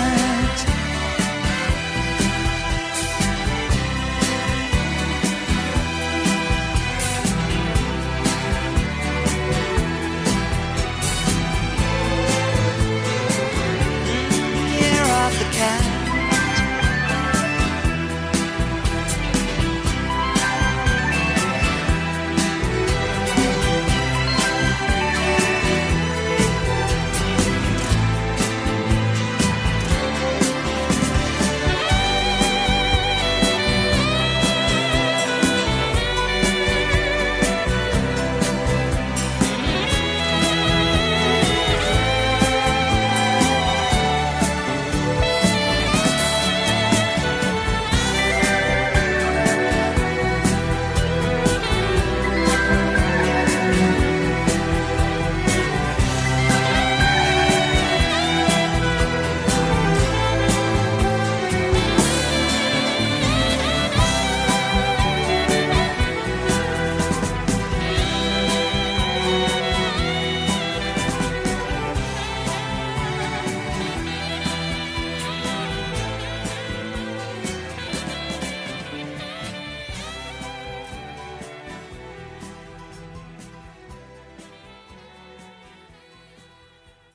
cat. 15.61 15.90